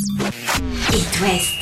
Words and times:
It 0.00 1.20
West. 1.20 1.58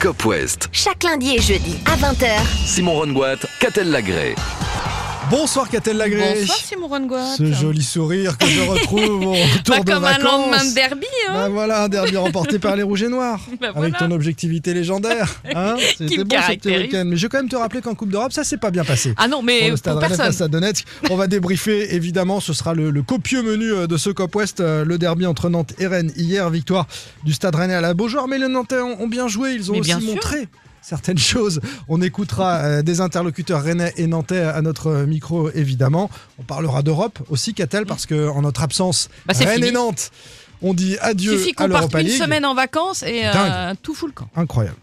Cop 0.00 0.24
West. 0.24 0.70
Chaque 0.72 1.02
lundi 1.02 1.36
et 1.36 1.42
jeudi 1.42 1.76
à 1.84 1.94
20h. 1.96 2.28
Simon 2.64 2.94
Rongoat, 2.94 3.36
Catel 3.60 3.90
Lagré. 3.90 4.34
Bonsoir 5.32 5.66
Catel 5.70 5.96
Lagré. 5.96 6.40
Bonsoir 6.40 6.58
Simon 6.58 6.88
Rongoat. 6.88 7.36
Ce 7.38 7.52
joli 7.54 7.82
sourire 7.82 8.36
que 8.36 8.44
je 8.44 8.60
retrouve 8.68 9.28
au 9.28 9.32
retour 9.32 9.76
Pas 9.76 9.80
de 9.80 9.90
comme 9.90 10.04
un 10.04 10.18
lendemain 10.18 10.62
de 10.62 10.74
derby, 10.74 11.06
hein 11.26 11.32
Bah 11.32 11.48
voilà, 11.48 11.84
un 11.84 11.88
derby 11.88 12.18
remporté 12.18 12.58
par 12.58 12.76
les 12.76 12.82
Rouges 12.82 13.04
et 13.04 13.08
Noirs. 13.08 13.40
Bah 13.58 13.68
avec 13.74 13.92
voilà. 13.94 13.98
ton 13.98 14.10
objectivité 14.10 14.74
légendaire. 14.74 15.34
Hein 15.54 15.76
C'était 15.96 16.24
bon 16.24 16.36
ce 16.36 16.52
petit 16.52 16.68
week-end. 16.68 17.04
Mais 17.06 17.16
je 17.16 17.22
vais 17.22 17.28
quand 17.30 17.38
même 17.38 17.48
te 17.48 17.56
rappeler 17.56 17.80
qu'en 17.80 17.94
Coupe 17.94 18.10
d'Europe, 18.10 18.32
ça 18.32 18.44
s'est 18.44 18.58
pas 18.58 18.70
bien 18.70 18.84
passé. 18.84 19.14
Ah 19.16 19.26
non, 19.26 19.38
Pour 19.38 19.44
mais 19.44 19.70
pour, 19.70 19.78
Stade 19.78 19.96
Rennais 19.96 20.16
personne. 20.18 20.44
à 20.44 20.48
Donetsk. 20.48 20.84
On 21.08 21.16
va 21.16 21.26
débriefer, 21.28 21.94
évidemment, 21.94 22.40
ce 22.40 22.52
sera 22.52 22.74
le, 22.74 22.90
le 22.90 23.02
copieux 23.02 23.42
menu 23.42 23.72
euh, 23.72 23.86
de 23.86 23.96
ce 23.96 24.10
Cop 24.10 24.36
West, 24.36 24.60
euh, 24.60 24.84
le 24.84 24.98
derby 24.98 25.24
entre 25.24 25.48
Nantes 25.48 25.72
et 25.78 25.86
Rennes. 25.86 26.12
Hier, 26.14 26.50
victoire 26.50 26.86
du 27.24 27.32
Stade 27.32 27.54
Rennais 27.54 27.72
à 27.74 27.80
la 27.80 27.94
Beaujoire, 27.94 28.28
mais 28.28 28.36
les 28.36 28.48
Nantais 28.48 28.80
ont, 28.80 29.00
ont 29.00 29.08
bien 29.08 29.28
joué, 29.28 29.54
ils 29.54 29.70
ont 29.70 29.74
Mais 29.74 29.80
aussi 29.80 30.04
montré 30.04 30.46
certaines 30.82 31.18
choses. 31.32 31.60
On 31.88 32.02
écoutera 32.02 32.56
euh, 32.56 32.82
des 32.82 33.00
interlocuteurs 33.00 33.62
rennais 33.62 33.92
et 33.96 34.06
nantais 34.06 34.40
à 34.40 34.60
notre 34.62 35.04
micro, 35.04 35.50
évidemment. 35.52 36.10
On 36.38 36.42
parlera 36.42 36.82
d'Europe 36.82 37.18
aussi, 37.30 37.54
Catel, 37.54 37.86
parce 37.86 38.04
que 38.06 38.28
en 38.28 38.42
notre 38.42 38.62
absence, 38.62 39.08
Bah, 39.26 39.34
Rennes 39.38 39.54
fini. 39.54 39.68
et 39.68 39.72
Nantes, 39.72 40.10
on 40.60 40.74
dit 40.74 40.96
adieu 41.00 41.36
Suffit 41.38 41.52
qu'on 41.52 41.68
parte 41.68 41.92
une 41.94 42.00
League. 42.00 42.18
semaine 42.22 42.44
en 42.44 42.54
vacances 42.54 43.02
et 43.02 43.22
euh, 43.24 43.74
tout 43.82 43.94
fout 43.94 44.08
le 44.10 44.12
camp. 44.14 44.28
Incroyable. 44.36 44.76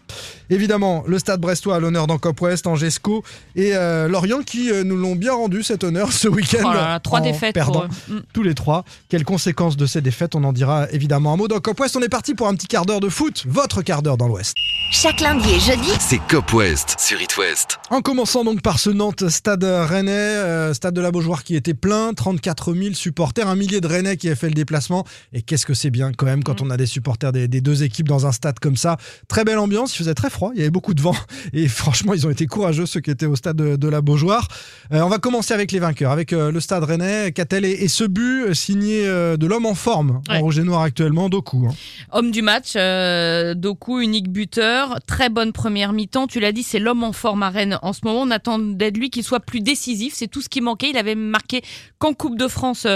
Évidemment, 0.50 1.04
le 1.06 1.18
stade 1.20 1.40
brestois 1.40 1.76
à 1.76 1.80
l'honneur 1.80 2.08
dans 2.08 2.18
Cop 2.18 2.40
West, 2.40 2.66
Angesco 2.66 3.22
et 3.54 3.76
euh, 3.76 4.08
Lorient 4.08 4.42
qui 4.42 4.72
euh, 4.72 4.82
nous 4.82 4.96
l'ont 4.96 5.14
bien 5.14 5.32
rendu 5.32 5.62
cet 5.62 5.84
honneur 5.84 6.12
ce 6.12 6.26
week-end. 6.26 6.64
Oh 6.64 6.72
là 6.72 6.88
là, 6.88 7.00
trois 7.00 7.20
en 7.20 7.22
défaites 7.22 7.54
perdant 7.54 7.86
pour 7.88 8.14
eux. 8.14 8.18
Mm. 8.18 8.22
tous 8.32 8.42
les 8.42 8.54
trois. 8.54 8.84
Quelles 9.08 9.24
conséquences 9.24 9.76
de 9.76 9.86
ces 9.86 10.00
défaites 10.00 10.34
On 10.34 10.42
en 10.42 10.52
dira 10.52 10.90
évidemment 10.90 11.34
un 11.34 11.36
mot 11.36 11.46
dans 11.46 11.60
Cop 11.60 11.78
West. 11.78 11.96
On 11.96 12.02
est 12.02 12.08
parti 12.08 12.34
pour 12.34 12.48
un 12.48 12.54
petit 12.54 12.66
quart 12.66 12.84
d'heure 12.84 12.98
de 12.98 13.08
foot, 13.08 13.44
votre 13.46 13.82
quart 13.82 14.02
d'heure 14.02 14.16
dans 14.16 14.26
l'Ouest. 14.26 14.54
Chaque 14.90 15.20
lundi 15.20 15.48
et 15.50 15.60
jeudi, 15.60 15.90
C'est 16.00 16.18
Cop 16.28 16.52
West 16.52 16.96
sur 16.98 17.22
It 17.22 17.36
West. 17.36 17.78
En 17.90 18.00
commençant 18.02 18.42
donc 18.42 18.60
par 18.60 18.80
ce 18.80 18.90
Nantes 18.90 19.28
stade 19.28 19.62
rennais, 19.62 20.10
euh, 20.10 20.74
stade 20.74 20.94
de 20.94 21.00
la 21.00 21.12
Beaujoire 21.12 21.44
qui 21.44 21.54
était 21.54 21.74
plein, 21.74 22.12
34 22.12 22.74
000 22.74 22.94
supporters, 22.94 23.46
un 23.46 23.54
millier 23.54 23.80
de 23.80 23.86
rennais 23.86 24.16
qui 24.16 24.28
a 24.28 24.34
fait 24.34 24.48
le 24.48 24.54
déplacement. 24.54 25.06
Et 25.32 25.42
qu'est-ce 25.42 25.64
que 25.64 25.74
c'est 25.74 25.90
bien 25.90 26.12
quand 26.12 26.26
même 26.26 26.42
quand 26.42 26.60
on 26.60 26.70
a 26.70 26.76
des 26.76 26.86
supporters 26.86 27.30
des, 27.30 27.46
des 27.46 27.60
deux 27.60 27.84
équipes 27.84 28.08
dans 28.08 28.26
un 28.26 28.32
stade 28.32 28.58
comme 28.58 28.76
ça. 28.76 28.96
Très 29.28 29.44
belle 29.44 29.58
ambiance, 29.58 29.94
il 29.94 29.99
faisait 30.00 30.14
très 30.14 30.30
froid, 30.30 30.50
il 30.54 30.58
y 30.58 30.62
avait 30.62 30.70
beaucoup 30.70 30.94
de 30.94 31.00
vent. 31.00 31.14
Et 31.52 31.68
franchement, 31.68 32.12
ils 32.14 32.26
ont 32.26 32.30
été 32.30 32.46
courageux 32.46 32.86
ceux 32.86 33.00
qui 33.00 33.10
étaient 33.10 33.26
au 33.26 33.36
stade 33.36 33.56
de, 33.56 33.76
de 33.76 33.88
la 33.88 34.00
Beaujoire. 34.00 34.48
Euh, 34.92 35.00
on 35.02 35.08
va 35.08 35.18
commencer 35.18 35.54
avec 35.54 35.70
les 35.72 35.78
vainqueurs, 35.78 36.10
avec 36.12 36.32
euh, 36.32 36.50
le 36.50 36.60
stade 36.60 36.84
rennais, 36.84 37.32
Catel 37.32 37.64
et, 37.64 37.70
et 37.70 37.88
ce 37.88 38.04
but 38.04 38.44
euh, 38.48 38.54
signé 38.54 39.06
euh, 39.06 39.36
de 39.36 39.46
l'homme 39.46 39.66
en 39.66 39.74
forme 39.74 40.20
Ouais. 40.28 40.36
en 40.36 40.40
rouge 40.40 40.58
et 40.58 40.62
noir 40.64 40.82
actuellement, 40.82 41.28
Doku. 41.28 41.66
hein. 41.68 41.74
Homme 42.12 42.30
du 42.30 42.42
match, 42.42 42.74
Doku, 43.56 44.00
unique 44.00 44.30
buteur, 44.30 44.98
très 45.06 45.28
bonne 45.28 45.52
première 45.52 45.92
mi-temps. 45.92 46.26
Tu 46.26 46.40
l'as 46.40 46.52
dit, 46.52 46.62
c'est 46.62 46.78
l'homme 46.78 47.04
en 47.04 47.12
forme 47.12 47.42
à 47.42 47.50
Rennes 47.50 47.78
en 47.82 47.92
ce 47.92 48.00
moment. 48.04 48.22
On 48.22 48.30
attendait 48.30 48.90
de 48.90 48.98
lui 48.98 49.10
qu'il 49.10 49.24
soit 49.24 49.40
plus 49.40 49.60
décisif. 49.60 50.14
C'est 50.16 50.26
tout 50.28 50.40
ce 50.42 50.48
qui 50.48 50.60
manquait. 50.60 50.90
Il 50.90 50.96
avait 50.98 51.14
marqué 51.14 51.62
qu'en 51.98 52.12
Coupe 52.14 52.38
de 52.38 52.48
France 52.48 52.86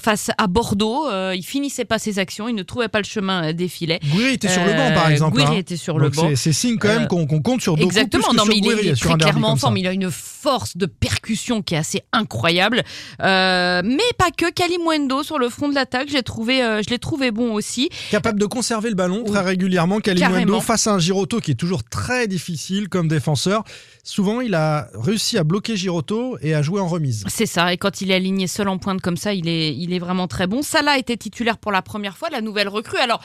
face 0.00 0.30
à 0.38 0.46
Bordeaux. 0.46 1.06
Il 1.32 1.42
finissait 1.42 1.84
pas 1.84 1.98
ses 1.98 2.18
actions. 2.18 2.48
Il 2.48 2.54
ne 2.54 2.62
trouvait 2.62 2.88
pas 2.88 2.98
le 2.98 3.04
chemin 3.04 3.52
des 3.52 3.68
filets. 3.68 4.00
Gouiri 4.12 4.34
était 4.34 4.48
sur 4.48 4.64
le 4.64 4.72
banc 4.72 4.92
par 4.94 5.08
exemple. 5.10 5.36
Gouiri 5.36 5.54
hein. 5.56 5.58
était 5.58 5.76
sur 5.76 5.98
le 5.98 6.08
banc. 6.10 6.30
C'est 6.52 6.68
signe 6.68 6.78
quand 6.78 6.88
même 6.88 7.02
Euh, 7.02 7.06
qu'on 7.06 7.26
compte 7.26 7.60
sur 7.60 7.76
Doku 7.76 7.88
Exactement, 7.88 8.22
plus 8.24 8.30
que 8.32 8.36
non, 8.36 8.42
sur 8.44 8.52
mais 8.52 8.58
il 8.58 8.66
est, 8.70 8.82
il 8.84 8.88
est 8.90 8.94
sur 8.94 9.10
très 9.10 9.18
clairement 9.18 9.50
en 9.50 9.56
forme. 9.56 9.76
Il 9.76 9.86
a 9.86 9.92
une 9.92 10.10
force 10.10 10.76
de 10.76 10.86
percussion 10.86 11.62
qui 11.62 11.74
est 11.74 11.78
assez 11.78 12.02
incroyable. 12.12 12.82
Euh, 13.22 13.82
mais 13.84 13.98
pas 14.18 14.30
que. 14.30 14.50
Kalimwendo 14.50 15.22
sur 15.22 15.38
le 15.38 15.48
front 15.50 15.68
de 15.68 15.74
l'attaque, 15.74 16.08
j'ai 16.10 16.22
trouvé, 16.22 16.62
euh, 16.62 16.82
je 16.82 16.90
l'ai 16.90 16.98
trouvé 16.98 17.30
bon 17.30 17.52
aussi. 17.54 17.90
Capable 18.10 18.40
de 18.40 18.46
conserver 18.46 18.88
le 18.88 18.94
ballon 18.94 19.24
très 19.24 19.40
régulièrement, 19.40 20.00
Carrément. 20.00 20.60
face 20.60 20.86
à 20.86 20.92
un 20.94 20.98
Giroto 20.98 21.40
qui 21.40 21.50
est 21.52 21.54
toujours 21.54 21.84
très 21.84 22.26
difficile 22.26 22.88
comme 22.88 23.08
défenseur. 23.08 23.64
Souvent, 24.04 24.40
il 24.40 24.54
a 24.54 24.88
réussi 24.94 25.36
à 25.36 25.44
bloquer 25.44 25.76
Giroto 25.76 26.38
et 26.40 26.54
à 26.54 26.62
jouer 26.62 26.80
en 26.80 26.88
remise. 26.88 27.24
C'est 27.28 27.46
ça. 27.46 27.72
Et 27.72 27.76
quand 27.76 28.00
il 28.00 28.10
est 28.10 28.14
aligné 28.14 28.46
seul 28.46 28.68
en 28.68 28.78
pointe 28.78 29.00
comme 29.02 29.18
ça, 29.18 29.34
il 29.34 29.48
est, 29.48 29.74
il 29.76 29.92
est 29.92 29.98
vraiment 29.98 30.28
très 30.28 30.46
bon. 30.46 30.62
Salah 30.62 30.96
était 30.98 31.16
titulaire 31.18 31.58
pour 31.58 31.72
la 31.72 31.82
première 31.82 32.16
fois, 32.16 32.30
la 32.30 32.40
nouvelle 32.40 32.68
recrue. 32.68 32.96
Alors, 32.98 33.20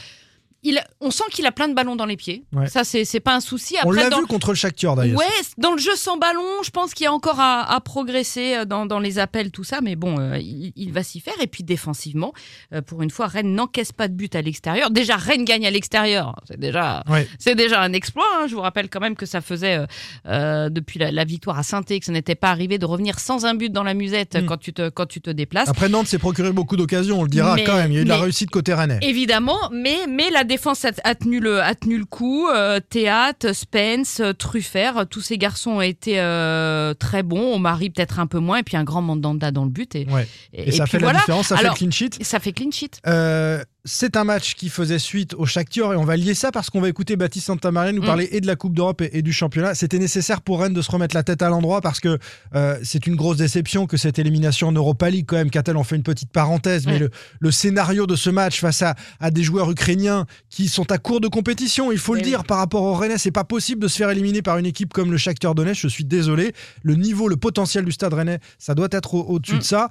il, 0.64 0.82
on 1.02 1.12
sent 1.12 1.24
qu'il 1.32 1.46
a 1.46 1.52
plein 1.52 1.68
de 1.68 1.74
ballons 1.74 1.96
dans 1.96 2.06
les 2.06 2.18
pieds. 2.18 2.44
Ouais. 2.54 2.68
Ça, 2.68 2.84
c'est, 2.84 3.20
pas 3.20 3.36
un 3.36 3.40
souci. 3.40 3.76
On 3.84 3.90
Après, 3.92 4.04
l'a 4.04 4.10
dans, 4.10 4.20
vu 4.22 4.26
contre 4.28 4.50
le 4.50 4.56
Shakhtar 4.56 4.96
d'ailleurs. 4.96 5.18
Ouais, 5.20 5.26
dans 5.58 5.74
le 5.74 5.78
jeu 5.80 5.96
sans 5.96 6.18
ballon, 6.18 6.44
je 6.64 6.70
pense 6.72 6.94
qu'il 6.94 7.04
y 7.04 7.08
a 7.08 7.14
encore 7.14 7.40
à, 7.40 7.72
à 7.74 7.80
progresser 7.82 8.56
euh, 8.56 8.66
dans, 8.66 8.86
dans 8.86 9.00
les 9.00 9.20
appels, 9.20 9.52
tout 9.52 9.64
ça, 9.64 9.80
mais 9.82 9.96
bon, 9.96 10.20
euh, 10.20 10.38
il, 10.40 10.72
il 10.76 10.92
va 10.92 11.04
s'y 11.04 11.20
faire. 11.20 11.34
Et 11.42 11.48
puis 11.48 11.64
défensivement, 11.64 12.34
euh, 12.74 12.82
pour 12.82 13.02
une 13.04 13.10
fois, 13.12 13.28
Rennes 13.28 13.54
n'encaisse 13.54 13.92
pas 13.92 14.08
de 14.08 14.14
but 14.14 14.36
à 14.36 14.42
l'extérieur. 14.42 14.90
Déjà, 14.90 15.16
Rennes 15.18 15.46
gagne 15.46 15.66
à 15.66 15.72
l'extérieur, 15.72 16.36
c'est 16.48 16.60
déjà, 16.60 17.04
Ouais. 17.10 17.28
c'est 17.40 17.56
déjà 17.56 17.82
un 17.82 17.94
exploit. 17.94 18.26
hein. 18.40 18.48
Je 18.48 18.56
vous 18.56 18.62
rappelle 18.62 18.90
quand 18.90 19.00
même 19.02 19.16
que 19.16 19.26
ça 19.26 19.42
faisait 19.42 19.80
euh, 20.28 20.70
depuis 20.70 21.00
la, 21.00 21.12
la 21.12 21.26
victoire 21.26 21.60
à 21.60 21.64
saint 21.64 21.82
que 21.84 22.06
ça 22.06 22.12
n'était 22.12 22.36
pas 22.36 22.50
arrivé 22.50 22.78
de 22.78 22.86
revenir 22.86 23.20
sans 23.20 23.46
un 23.46 23.54
but 23.56 23.72
dans 23.72 23.84
la 23.84 23.94
musette 23.94 24.34
Mm. 24.34 24.46
quand 24.46 24.58
tu 24.58 24.74
te 24.74 24.90
quand 24.90 25.06
tu 25.06 25.22
te 25.22 25.30
déplaces. 25.30 25.68
Après, 25.70 25.90
Nantes 25.90 26.08
s'est 26.08 26.18
procuré 26.18 26.52
beaucoup 26.52 26.76
d'occasions, 26.78 27.20
on 27.20 27.24
le 27.24 27.30
dira 27.30 27.56
Mais- 27.56 27.64
quand 27.64 27.76
même. 27.76 27.92
Il 27.92 27.96
y 27.96 27.98
a 27.98 28.02
eu 28.02 28.04
de 28.06 28.10
la 28.10 28.18
réussite 28.18 28.50
côté 28.50 28.74
rennais. 28.74 29.00
Évidemment, 29.02 29.58
mais, 29.72 29.98
mais 30.08 30.30
la 30.30 30.44
défense 30.54 30.86
a, 30.86 30.92
a 31.04 31.16
tenu 31.16 31.40
le, 31.40 31.62
a 31.62 31.76
tenu 31.76 31.98
le 31.98 32.06
coup. 32.06 32.48
Euh, 32.48 32.80
Théâtre, 32.80 33.54
Spence, 33.54 34.20
euh, 34.20 34.34
Truffert, 34.34 34.98
euh, 34.98 35.06
tous 35.06 35.22
ces 35.22 35.38
garçons 35.38 35.72
ont 35.72 35.82
été 35.82 36.20
euh, 36.20 36.94
très 36.94 37.24
bons. 37.24 37.56
Omari 37.56 37.90
peut-être 37.90 38.20
un 38.20 38.28
peu 38.28 38.40
moins, 38.40 38.58
et 38.58 38.64
puis 38.64 38.78
un 38.78 38.84
grand 38.84 39.02
Mandanda 39.02 39.52
dans 39.52 39.64
le 39.66 39.70
but. 39.72 39.96
Et, 39.96 40.06
Ouais. 40.10 40.28
et- 40.54 40.70
Et, 40.70 40.72
ça 40.72 40.86
fait 40.86 41.00
la 41.00 41.14
différence, 41.14 41.48
ça 41.48 41.56
Alors, 41.58 41.74
fait 41.78 41.80
clean 41.86 41.92
sheet. 41.92 42.18
Et 42.20 42.24
ça 42.24 42.40
fait 42.40 42.52
clean 42.54 42.72
sheet. 42.72 43.00
Euh, 43.08 43.64
c'est 43.86 44.16
un 44.16 44.24
match 44.24 44.56
qui 44.56 44.70
faisait 44.70 44.98
suite 44.98 45.34
au 45.34 45.46
Shakhtar 45.46 45.92
et 45.92 45.98
on 45.98 46.06
va 46.06 46.16
lier 46.16 46.34
ça 46.36 46.54
parce 46.54 46.70
qu'on 46.70 46.80
va 46.80 46.88
écouter 46.88 47.18
Baptiste 47.18 47.48
Santamaria 47.48 47.92
nous 47.92 48.02
Mm. 48.02 48.06
parler 48.06 48.30
et 48.32 48.40
de 48.40 48.48
la 48.48 48.56
Coupe 48.56 48.74
d'Europe 48.74 49.02
et, 49.02 49.10
et 49.18 49.22
du 49.22 49.34
championnat. 49.34 49.76
C'était 49.76 50.00
nécessaire 50.00 50.40
pour 50.42 50.62
Rennes 50.62 50.74
de 50.74 50.82
se 50.82 50.90
remettre 50.90 51.14
la 51.14 51.24
tête 51.24 51.42
à 51.42 51.50
l'endroit 51.50 51.82
parce 51.82 52.00
que 52.00 52.18
euh, 52.56 52.78
c'est 52.82 53.08
une 53.08 53.18
grosse 53.18 53.36
déception 53.38 53.86
que 53.86 53.98
cette 53.98 54.20
élimination 54.20 54.70
en 54.70 54.72
Europa 54.72 55.10
League 55.10 55.26
quand 55.28 55.36
même. 55.36 55.50
Catel 55.50 55.76
en 55.76 55.84
fait 55.84 55.98
une 55.98 56.04
petite 56.04 56.32
parenthèse, 56.32 56.86
mais 56.86 56.94
Ouais. 56.94 57.00
le, 57.00 57.10
le 57.42 57.52
scénario 57.52 58.08
de 58.08 58.16
ce 58.16 58.30
match 58.30 58.62
face 58.62 58.82
à, 58.84 58.96
à 59.20 59.32
des 59.32 59.44
joueurs 59.44 59.70
ukrainiens 59.70 60.28
qui 60.50 60.70
sont 60.70 60.90
à 60.90 60.98
court 60.98 61.20
de 61.20 61.28
compétition, 61.28 61.92
il 61.92 61.98
faut 61.98 62.14
le 62.14 62.22
Eh 62.22 62.24
dire, 62.24 62.46
par 62.46 62.60
rapport 62.60 62.84
au 62.84 62.94
Rennais, 62.94 63.18
c'est 63.18 63.32
pas 63.32 63.44
possible 63.44 63.82
de 63.82 63.90
se 63.90 63.98
faire 63.98 64.10
éliminer 64.12 64.42
par 64.42 64.58
une 64.60 64.66
équipe 64.66 64.94
comme 64.94 65.12
le 65.12 65.18
Shakhtar 65.18 65.56
Donetsk. 65.56 65.82
Je 65.82 65.88
suis 65.90 66.06
désolé. 66.06 66.54
Le 66.84 66.96
niveau, 66.96 67.28
le 67.28 67.36
potentiel 67.36 67.84
du 67.84 67.92
Stade 67.92 68.14
Rennais, 68.14 68.40
ça 68.60 68.76
doit 68.76 68.88
être 68.92 69.14
au- 69.16 69.24
au-dessus 69.26 69.56
Mm. 69.56 69.60
de 69.60 69.64
ça. 69.64 69.90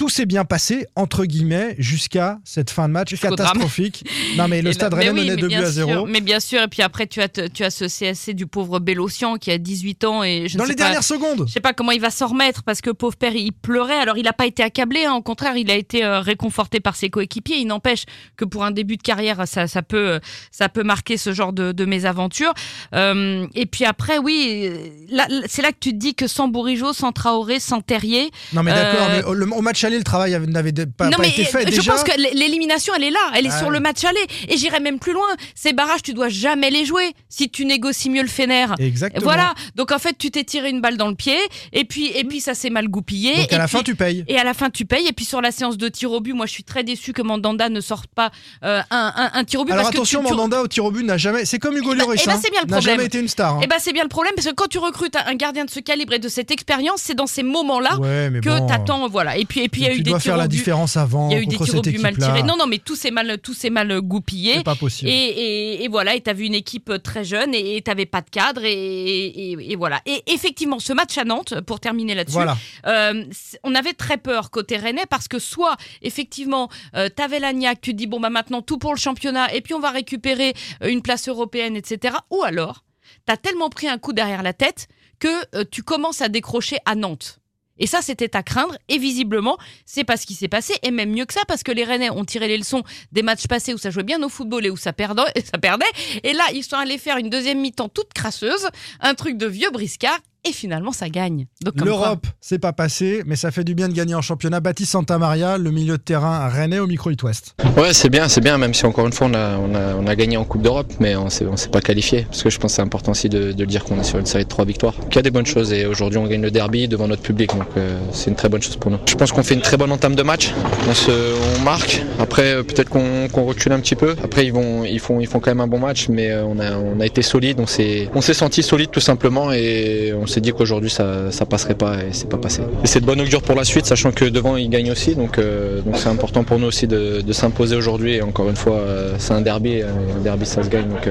Tout 0.00 0.08
s'est 0.08 0.24
bien 0.24 0.46
passé, 0.46 0.86
entre 0.96 1.26
guillemets, 1.26 1.74
jusqu'à 1.76 2.38
cette 2.42 2.70
fin 2.70 2.88
de 2.88 2.94
match 2.94 3.10
Jusqu'au 3.10 3.28
catastrophique. 3.28 4.02
Non, 4.38 4.48
mais 4.48 4.62
le 4.62 4.70
Et 4.70 4.72
Stade 4.72 4.94
Rennais 4.94 5.10
oui, 5.10 5.20
menait 5.20 5.30
mais 5.36 5.42
2 5.42 5.48
buts 5.48 5.54
à 5.56 5.70
0. 5.70 5.90
sûr, 5.90 6.06
Mais 6.06 6.22
bien 6.22 6.40
sûr, 6.40 6.62
et 6.62 6.68
puis 6.68 6.80
après, 6.80 7.06
tu 7.06 7.20
as, 7.20 7.28
te- 7.28 7.46
tu 7.48 7.64
as 7.64 7.70
ce 7.70 7.86
CSC 7.86 8.32
du 8.32 8.46
pauvre 8.46 8.78
Bélocian 8.78 9.36
qui 9.36 9.50
a 9.50 9.58
18 9.58 10.04
ans. 10.04 10.22
Et 10.24 10.48
je 10.48 10.54
ne 10.54 10.58
Dans 10.60 10.64
sais 10.64 10.70
les 10.70 10.76
pas- 10.76 10.84
dernières 10.84 11.04
secondes 11.04 11.44
Je 11.46 11.52
sais 11.52 11.60
pas 11.60 11.74
comment 11.74 11.92
il 11.92 12.00
va 12.00 12.08
s'en 12.08 12.28
remettre 12.28 12.62
parce 12.62 12.80
que 12.80 12.88
pauvre 12.88 13.14
père, 13.16 13.34
il 13.36 13.52
pleurait. 13.52 13.98
Alors 13.98 14.16
il 14.16 14.22
n'a 14.24 14.32
pas 14.32 14.46
été 14.46 14.62
accablé, 14.62 15.04
hein. 15.04 15.12
au 15.12 15.20
contraire, 15.20 15.58
il 15.58 15.70
a 15.70 15.74
été 15.76 16.02
euh, 16.02 16.20
réconforté 16.20 16.80
par 16.80 16.96
ses 16.96 17.10
coéquipiers. 17.10 17.58
Il 17.58 17.66
n'empêche 17.66 18.04
que 18.38 18.46
pour 18.46 18.64
un 18.64 18.70
début 18.70 18.96
de 18.96 19.02
carrière, 19.02 19.46
ça, 19.46 19.66
ça 19.66 19.82
peut, 19.82 20.12
euh, 20.12 20.18
ça 20.50 20.70
peut 20.70 20.82
marquer 20.82 21.18
ce 21.18 21.34
genre 21.34 21.52
de, 21.52 21.72
de 21.72 21.84
mésaventures. 21.84 22.54
Euh, 22.94 23.46
et 23.54 23.66
puis 23.66 23.84
après, 23.84 24.16
oui, 24.16 24.70
là, 25.10 25.28
c'est 25.46 25.60
là 25.60 25.72
que 25.72 25.78
tu 25.78 25.90
te 25.92 25.98
dis 25.98 26.14
que 26.14 26.26
sans 26.26 26.48
Bourigeau, 26.48 26.94
sans 26.94 27.12
Traoré, 27.12 27.60
sans 27.60 27.82
Terrier. 27.82 28.30
Non, 28.54 28.62
mais 28.62 28.72
d'accord, 28.72 29.06
Euh, 29.10 29.22
mais 29.28 29.34
le- 29.46 29.52
au 29.52 29.60
match 29.60 29.84
aller, 29.90 29.98
le 29.98 30.04
travail 30.04 30.34
avait- 30.34 30.46
n'avait 30.46 30.72
pas, 30.72 31.06
non 31.06 31.12
pas 31.12 31.22
mais 31.22 31.28
été 31.30 31.44
fait 31.44 31.62
je 31.70 31.76
déjà. 31.76 31.92
pense 31.92 32.04
que 32.04 32.12
l'élimination, 32.34 32.92
elle 32.96 33.04
est 33.04 33.10
là, 33.10 33.18
elle 33.34 33.46
est 33.46 33.50
Ah 33.52 33.58
sur 33.58 33.70
le 33.70 33.80
match 33.80 34.04
aller. 34.04 34.24
Et 34.48 34.56
j'irai 34.56 34.80
même 34.80 34.98
plus 34.98 35.12
loin. 35.12 35.26
Ces 35.54 35.72
barrages, 35.72 36.02
tu 36.02 36.14
dois 36.14 36.28
jamais 36.28 36.70
les 36.70 36.84
jouer 36.84 37.12
si 37.28 37.50
tu 37.50 37.64
négocies 37.66 38.10
mieux 38.10 38.22
le 38.22 38.28
Fener. 38.28 38.66
Exactement. 38.78 39.22
Voilà. 39.22 39.54
Donc 39.74 39.92
en 39.92 39.98
fait, 39.98 40.16
tu 40.18 40.30
t'es 40.30 40.44
tiré 40.44 40.70
une 40.70 40.80
balle 40.80 40.96
dans 40.96 41.08
le 41.08 41.14
pied, 41.14 41.36
et 41.72 41.84
puis 41.84 42.06
et 42.14 42.24
puis 42.24 42.40
ça 42.40 42.54
s'est 42.54 42.70
mal 42.70 42.88
goupillé. 42.88 43.34
Donc 43.36 43.52
et 43.52 43.54
à 43.54 43.58
la 43.58 43.64
puis- 43.66 43.76
fin, 43.78 43.82
tu 43.82 43.94
payes. 43.94 44.24
Et 44.28 44.38
à 44.38 44.44
la 44.44 44.54
fin, 44.54 44.70
tu 44.70 44.84
payes. 44.84 45.06
Et 45.06 45.12
puis 45.12 45.24
sur 45.24 45.40
la 45.40 45.50
séance 45.50 45.76
de 45.76 45.88
tir 45.88 46.10
au 46.12 46.20
but, 46.20 46.32
moi, 46.32 46.46
je 46.46 46.52
suis 46.52 46.64
très 46.64 46.84
déçu 46.84 47.12
que 47.12 47.22
Mandanda 47.22 47.68
ne 47.68 47.80
sorte 47.80 48.06
pas 48.08 48.30
euh, 48.64 48.80
un, 48.90 49.12
un, 49.16 49.30
un 49.38 49.44
tir 49.44 49.60
au 49.60 49.64
but. 49.64 49.72
Alors 49.72 49.84
parce 49.84 49.94
attention, 49.94 50.20
que 50.20 50.26
tu, 50.26 50.30
tu- 50.32 50.36
Mandanda 50.36 50.62
au 50.62 50.68
tir 50.68 50.84
au 50.84 50.90
but 50.90 51.04
n'a 51.04 51.16
jamais. 51.18 51.44
C'est 51.44 51.58
comme 51.58 51.76
Hugo 51.76 51.92
Eh 51.92 51.96
ben- 51.96 52.04
Lloris. 52.04 52.20
eh 52.22 52.26
ben, 52.26 52.32
hein. 52.34 52.40
c'est 52.42 52.50
bien 52.50 52.60
le 52.62 52.70
N'a 52.70 52.80
jamais 52.80 53.04
été 53.06 53.18
une 53.18 53.28
star. 53.28 53.54
hein. 53.56 53.60
Eh 53.62 53.66
ben, 53.66 53.76
c'est 53.80 53.92
bien 53.92 54.02
le 54.04 54.08
problème 54.08 54.34
parce 54.36 54.46
que 54.46 54.54
quand 54.54 54.68
tu 54.68 54.78
recrutes 54.78 55.16
un 55.26 55.34
gardien 55.34 55.64
de 55.64 55.70
ce 55.70 55.80
calibre 55.80 56.12
et 56.12 56.18
de 56.18 56.28
cette 56.28 56.50
expérience, 56.50 57.00
c'est 57.02 57.14
dans 57.14 57.26
ces 57.26 57.42
moments-là 57.42 57.98
ouais, 57.98 58.30
que 58.42 58.58
bon, 58.58 58.66
t'attends, 58.66 59.08
voilà. 59.08 59.36
Et 59.36 59.44
puis 59.44 59.60
et 59.60 59.68
puis 59.70 59.82
il 59.82 59.84
y 59.86 59.88
a 59.90 59.94
eu 59.94 60.02
des 60.02 60.10
tirs 60.10 60.20
faire 60.20 60.36
la 60.36 60.48
différence 60.48 60.96
avant 60.96 61.30
Il 61.30 61.34
y 61.34 61.36
a 61.36 61.40
eu 61.42 61.46
des 61.46 61.56
tirs 61.56 61.74
au 61.76 61.80
but 61.82 61.98
mal 62.00 62.16
tirés. 62.16 62.42
Non, 62.42 62.56
non, 62.58 62.66
mais 62.66 62.78
tout 62.78 62.96
s'est 62.96 63.10
mal, 63.10 63.38
tout 63.38 63.54
s'est 63.54 63.70
mal 63.70 64.00
goupillé. 64.00 64.54
C'est 64.56 64.64
pas 64.64 64.74
possible. 64.74 65.10
Et, 65.10 65.14
et, 65.14 65.84
et 65.84 65.88
voilà, 65.88 66.14
et 66.14 66.20
t'as 66.20 66.32
vu 66.34 66.44
une 66.44 66.54
équipe 66.54 66.92
très 67.02 67.24
jeune 67.24 67.54
et 67.54 67.76
et 67.76 67.82
t'avais 67.82 68.06
pas 68.06 68.20
de 68.20 68.28
cadre 68.30 68.62
et, 68.64 68.72
et, 68.72 69.72
et 69.72 69.76
voilà. 69.76 70.00
Et 70.04 70.22
effectivement, 70.26 70.78
ce 70.80 70.92
match 70.92 71.16
à 71.18 71.24
Nantes, 71.24 71.60
pour 71.62 71.78
terminer 71.78 72.14
là-dessus, 72.14 72.34
Voilà. 72.34 72.56
euh, 72.86 73.24
on 73.62 73.74
avait 73.74 73.92
très 73.92 74.16
peur 74.18 74.50
côté 74.50 74.76
Rennais 74.76 75.06
parce 75.08 75.28
que 75.28 75.38
soit 75.38 75.76
effectivement 76.02 76.68
euh, 76.96 77.08
t'avais 77.08 77.38
l'agnac, 77.38 77.80
tu 77.80 77.92
te 77.92 77.96
dis 77.96 78.06
bon 78.06 78.18
bah 78.20 78.30
maintenant 78.30 78.60
tout 78.62 78.78
pour 78.78 78.92
le 78.92 78.98
championnat 78.98 79.54
et 79.54 79.60
puis 79.60 79.74
on 79.74 79.78
va 79.80 79.90
récupérer 79.90 80.52
euh, 80.82 80.88
une 80.88 81.02
place 81.02 81.28
européenne, 81.28 81.76
etc. 81.76 82.16
Ou 82.30 82.42
alors 82.42 82.84
t'as 83.26 83.36
tellement 83.36 83.68
pris 83.70 83.88
un 83.88 83.98
coup 83.98 84.12
derrière 84.12 84.42
la 84.42 84.52
tête 84.52 84.88
que 85.18 85.28
euh, 85.54 85.64
tu 85.70 85.82
commences 85.82 86.22
à 86.22 86.28
décrocher 86.28 86.78
à 86.86 86.94
Nantes. 86.94 87.39
Et 87.80 87.86
ça, 87.86 88.02
c'était 88.02 88.36
à 88.36 88.44
craindre. 88.44 88.76
Et 88.88 88.98
visiblement, 88.98 89.58
c'est 89.84 90.04
pas 90.04 90.16
ce 90.16 90.26
qui 90.26 90.34
s'est 90.34 90.48
passé. 90.48 90.74
Et 90.82 90.92
même 90.92 91.10
mieux 91.10 91.24
que 91.24 91.34
ça, 91.34 91.40
parce 91.48 91.64
que 91.64 91.72
les 91.72 91.84
Rennais 91.84 92.10
ont 92.10 92.24
tiré 92.24 92.46
les 92.46 92.58
leçons 92.58 92.84
des 93.10 93.22
matchs 93.22 93.48
passés 93.48 93.74
où 93.74 93.78
ça 93.78 93.90
jouait 93.90 94.04
bien 94.04 94.22
au 94.22 94.28
football 94.28 94.66
et 94.66 94.70
où 94.70 94.76
ça 94.76 94.92
perdait. 94.92 95.22
Et, 96.22 96.32
là, 96.32 96.44
ils 96.54 96.62
sont 96.62 96.76
allés 96.76 96.98
faire 96.98 97.16
une 97.16 97.30
deuxième 97.30 97.60
mi-temps 97.60 97.88
toute 97.88 98.12
crasseuse, 98.12 98.68
un 99.00 99.14
truc 99.14 99.36
de 99.36 99.46
vieux 99.46 99.70
briscard 99.70 100.18
et 100.44 100.52
finalement 100.52 100.92
ça 100.92 101.08
gagne. 101.08 101.46
L'Europe, 101.76 102.26
c'est 102.40 102.58
pas 102.58 102.72
passé, 102.72 103.22
mais 103.26 103.36
ça 103.36 103.50
fait 103.50 103.64
du 103.64 103.74
bien 103.74 103.88
de 103.88 103.94
gagner 103.94 104.14
en 104.14 104.22
championnat. 104.22 104.60
Baptiste 104.60 104.92
Santa 104.92 105.18
Maria, 105.18 105.58
le 105.58 105.70
milieu 105.70 105.96
de 105.98 106.02
terrain 106.02 106.48
Rennais 106.48 106.78
au 106.78 106.86
micro 106.86 107.10
It 107.10 107.22
West. 107.22 107.54
Ouais, 107.76 107.92
c'est 107.92 108.08
bien, 108.08 108.28
c'est 108.28 108.40
bien, 108.40 108.58
même 108.58 108.74
si 108.74 108.86
encore 108.86 109.06
une 109.06 109.12
fois 109.12 109.28
on 109.28 109.34
a, 109.34 109.56
on 109.58 110.06
a, 110.06 110.16
gagné 110.16 110.36
en 110.36 110.44
Coupe 110.44 110.62
d'Europe, 110.62 110.92
mais 111.00 111.16
on 111.16 111.30
s'est, 111.30 111.46
s'est 111.56 111.68
pas 111.68 111.80
qualifié. 111.80 112.22
Parce 112.22 112.42
que 112.42 112.50
je 112.50 112.58
pense 112.58 112.72
que 112.72 112.76
c'est 112.76 112.82
important 112.82 113.12
aussi 113.12 113.28
de, 113.28 113.54
le 113.56 113.66
dire 113.66 113.84
qu'on 113.84 113.98
est 114.00 114.04
sur 114.04 114.18
une 114.18 114.26
série 114.26 114.44
de 114.44 114.48
trois 114.48 114.64
victoires. 114.64 114.94
Il 115.10 115.14
y 115.14 115.18
a 115.18 115.22
des 115.22 115.30
bonnes 115.30 115.46
choses 115.46 115.72
et 115.72 115.86
aujourd'hui 115.86 116.18
on 116.18 116.26
gagne 116.26 116.42
le 116.42 116.50
derby 116.50 116.88
devant 116.88 117.08
notre 117.08 117.22
public, 117.22 117.50
donc 117.50 117.68
euh, 117.76 117.98
c'est 118.12 118.30
une 118.30 118.36
très 118.36 118.48
bonne 118.48 118.62
chose 118.62 118.76
pour 118.76 118.90
nous. 118.90 118.98
Je 119.06 119.14
pense 119.14 119.32
qu'on 119.32 119.42
fait 119.42 119.54
une 119.54 119.60
très 119.60 119.76
bonne 119.76 119.92
entame 119.92 120.14
de 120.14 120.22
match. 120.22 120.52
On, 120.88 121.62
marque. 121.62 122.02
Après, 122.18 122.54
euh, 122.54 122.62
peut-être 122.62 122.88
qu'on, 122.88 123.28
recule 123.44 123.72
un 123.72 123.80
petit 123.80 123.94
peu. 123.94 124.16
Après, 124.22 124.46
ils, 124.46 124.52
vont, 124.52 124.84
ils, 124.84 125.00
font, 125.00 125.20
ils 125.20 125.26
font 125.26 125.40
quand 125.40 125.50
même 125.50 125.60
un 125.60 125.66
bon 125.66 125.78
match, 125.78 126.08
mais 126.08 126.30
euh, 126.30 126.44
on 126.44 126.58
a, 126.58 126.76
on 126.76 127.00
a 127.00 127.06
été 127.06 127.22
solide. 127.22 127.58
On 127.60 127.66
s'est, 127.66 128.08
on 128.14 128.20
s'est 128.20 128.34
senti 128.34 128.62
solide 128.62 128.90
tout 128.90 129.00
simplement 129.00 129.52
et 129.52 130.12
on 130.18 130.26
s'est 130.30 130.40
dit 130.40 130.52
qu'aujourd'hui 130.52 130.88
ça 130.90 131.10
ça, 131.30 131.46
passerait 131.46 131.74
pas 131.74 132.04
et 132.04 132.12
c'est 132.12 132.28
pas 132.28 132.38
passé. 132.38 132.62
Et 132.84 132.86
c'est 132.86 133.00
de 133.00 133.06
bonne 133.06 133.20
augure 133.20 133.42
pour 133.42 133.54
la 133.54 133.64
suite, 133.64 133.86
sachant 133.86 134.12
que 134.12 134.24
devant 134.24 134.56
il 134.56 134.68
gagne 134.70 134.90
aussi, 134.90 135.14
donc 135.14 135.38
euh, 135.38 135.80
c'est 135.94 136.08
important 136.08 136.44
pour 136.44 136.58
nous 136.58 136.66
aussi 136.66 136.86
de, 136.86 137.32
s'imposer 137.32 137.76
aujourd'hui. 137.76 138.14
Et 138.14 138.22
encore 138.22 138.48
une 138.48 138.56
fois, 138.56 138.76
euh, 138.76 139.14
c'est 139.18 139.32
un 139.32 139.40
derby, 139.40 139.80
euh, 139.82 139.92
un 140.16 140.20
derby 140.20 140.46
ça 140.46 140.62
se 140.62 140.68
gagne, 140.68 140.88
donc 140.88 141.08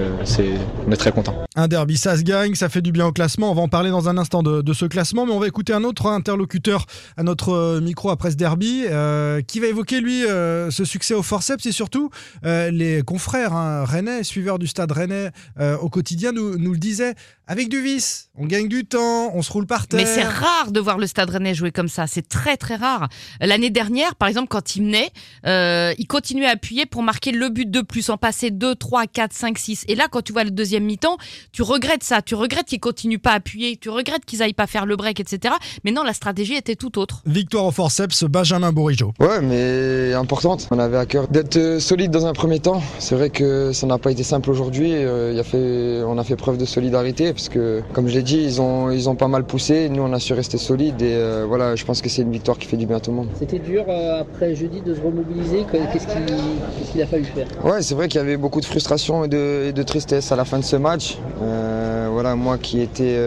on 0.88 0.92
est 0.92 0.98
très 0.98 1.12
content. 1.12 1.36
Un 1.56 1.68
derby 1.68 1.98
ça 1.98 2.18
se 2.18 2.24
gagne, 2.24 2.56
ça 2.56 2.70
fait 2.70 2.82
du 2.82 2.92
bien 2.92 3.08
au 3.08 3.12
classement. 3.12 3.52
On 3.52 3.56
va 3.56 3.62
en 3.62 3.68
parler 3.68 3.90
dans 3.90 4.10
un 4.10 4.18
instant 4.18 4.44
de, 4.44 4.74
ce 4.74 4.86
classement, 4.86 5.26
mais 5.26 5.34
on 5.34 5.40
va 5.40 5.48
écouter 5.48 5.74
un 5.74 5.84
autre 5.84 6.08
interlocuteur 6.08 6.86
à 7.18 7.24
notre 7.24 7.80
micro 7.80 8.10
après 8.10 8.32
ce 8.32 8.36
derby, 8.36 8.86
qui 9.48 9.60
va 9.60 9.68
évoquer 9.68 10.00
lui 10.00 10.22
ce 10.24 10.84
succès 10.86 11.14
au 11.14 11.24
forceps 11.24 11.66
et 11.66 11.72
surtout 11.72 12.10
les 12.44 13.02
confrères 13.06 13.54
hein, 13.54 13.84
rennais, 13.84 14.24
suiveurs 14.24 14.60
du 14.60 14.68
stade 14.68 14.92
rennais 14.92 15.32
au 15.82 15.90
quotidien 15.90 16.32
nous, 16.32 16.58
nous 16.58 16.72
le 16.72 16.78
disaient 16.78 17.16
avec 17.50 17.68
du 17.68 17.82
vice, 17.82 18.30
on 18.38 18.46
gagne 18.46 18.68
du 18.68 18.86
temps, 18.86 19.32
on 19.34 19.42
se 19.42 19.52
roule 19.52 19.66
par 19.66 19.88
mais 19.94 20.06
c'est 20.06 20.24
rare 20.24 20.72
de 20.72 20.80
voir 20.80 21.00
le 21.00 21.08
Stade 21.08 21.32
Rennais 21.32 21.56
jouer 21.56 21.72
comme 21.72 21.88
ça. 21.88 22.06
C'est 22.06 22.28
très 22.28 22.58
très 22.58 22.76
rare. 22.76 23.10
L'année 23.42 23.72
dernière, 23.72 24.16
par 24.16 24.30
exemple, 24.30 24.50
quand 24.50 24.76
il 24.76 24.84
menait, 24.84 25.10
euh, 25.48 25.94
il 25.98 26.06
continuait 26.06 26.46
à 26.46 26.52
appuyer 26.52 26.86
pour 26.86 27.02
marquer 27.02 27.32
le 27.32 27.50
but 27.50 27.70
de 27.70 27.82
plus, 27.82 28.12
en 28.12 28.18
passer 28.18 28.52
2, 28.52 28.76
3, 28.76 29.08
4, 29.08 29.34
5, 29.34 29.58
6. 29.58 29.86
Et 29.88 29.96
là, 29.96 30.08
quand 30.12 30.22
tu 30.22 30.32
vois 30.32 30.44
le 30.44 30.52
deuxième 30.52 30.84
mi-temps, 30.84 31.18
tu 31.52 31.64
regrettes 31.64 32.04
ça. 32.04 32.22
Tu 32.22 32.36
regrettes 32.36 32.68
qu'ils 32.68 32.80
continuent 32.80 33.18
pas 33.18 33.32
à 33.32 33.36
appuyer. 33.36 33.78
Tu 33.78 33.90
regrettes 33.90 34.26
qu'ils 34.26 34.44
aillent 34.44 34.54
pas 34.54 34.68
faire 34.68 34.86
le 34.86 34.96
break, 34.96 35.20
etc. 35.20 35.56
Mais 35.84 35.92
non, 35.92 36.04
la 36.04 36.14
stratégie 36.14 36.54
était 36.54 36.76
tout 36.76 37.00
autre. 37.00 37.24
Victoire 37.26 37.66
au 37.66 37.72
forceps, 37.72 38.26
Benjamin 38.26 38.72
Bourigeau. 38.72 39.14
Ouais, 39.20 39.42
mais 39.42 40.14
importante. 40.14 40.68
On 40.70 40.78
avait 40.78 40.98
à 40.98 41.08
cœur 41.08 41.28
d'être 41.28 41.58
euh, 41.58 41.80
solide 41.80 42.12
dans 42.12 42.28
un 42.28 42.34
premier 42.34 42.60
temps. 42.60 42.84
C'est 43.00 43.16
vrai 43.16 43.32
que 43.32 43.74
ça 43.74 43.88
n'a 43.88 43.98
pas 43.98 44.12
été 44.12 44.22
simple 44.22 44.52
aujourd'hui. 44.52 44.94
Euh, 44.94 45.32
il 45.34 45.40
a 45.40 45.44
fait, 45.44 46.04
on 46.06 46.18
a 46.20 46.24
fait 46.24 46.36
preuve 46.36 46.58
de 46.58 46.66
solidarité 46.66 47.34
parce 47.40 47.48
que, 47.48 47.82
comme 47.94 48.10
je 48.10 48.16
l'ai 48.16 48.22
dit, 48.22 48.42
ils 48.44 48.62
ont, 48.62 48.92
ils 48.92 49.08
ont 49.08 49.16
pas 49.16 49.30
mal 49.30 49.46
poussé 49.46 49.88
nous, 49.90 50.04
on 50.04 50.12
a 50.14 50.20
su 50.20 50.34
rester 50.34 50.58
solide 50.58 51.02
et 51.02 51.14
euh, 51.14 51.46
voilà, 51.48 51.76
je 51.76 51.86
pense 51.86 52.02
que 52.02 52.10
c'est 52.10 52.22
une 52.22 52.32
victoire 52.32 52.58
qui 52.58 52.68
fait 52.68 52.78
du 52.78 52.86
bien 52.86 52.98
à 52.98 53.00
tout 53.00 53.12
le 53.12 53.18
monde. 53.18 53.28
C'était 53.38 53.60
dur 53.60 53.86
euh, 53.88 54.22
après 54.22 54.56
jeudi 54.56 54.82
de 54.82 54.94
se 54.94 55.02
remobiliser. 55.02 55.66
Qu'est-ce 55.72 56.08
qu'il 56.92 57.02
a 57.02 57.06
fallu 57.06 57.24
faire? 57.26 57.48
Ouais, 57.64 57.82
c'est 57.82 57.96
vrai 57.96 58.08
qu'il 58.08 58.20
y 58.20 58.24
avait 58.24 58.38
beaucoup 58.38 58.60
de 58.60 58.66
frustration 58.66 59.24
et 59.24 59.28
de, 59.28 59.84
tristesse 59.84 60.32
à 60.32 60.36
la 60.36 60.46
fin 60.46 60.60
de 60.60 60.64
ce 60.64 60.76
match. 60.76 61.18
Euh, 61.42 62.10
voilà, 62.12 62.36
moi 62.36 62.58
qui 62.58 62.82
étais 62.82 63.18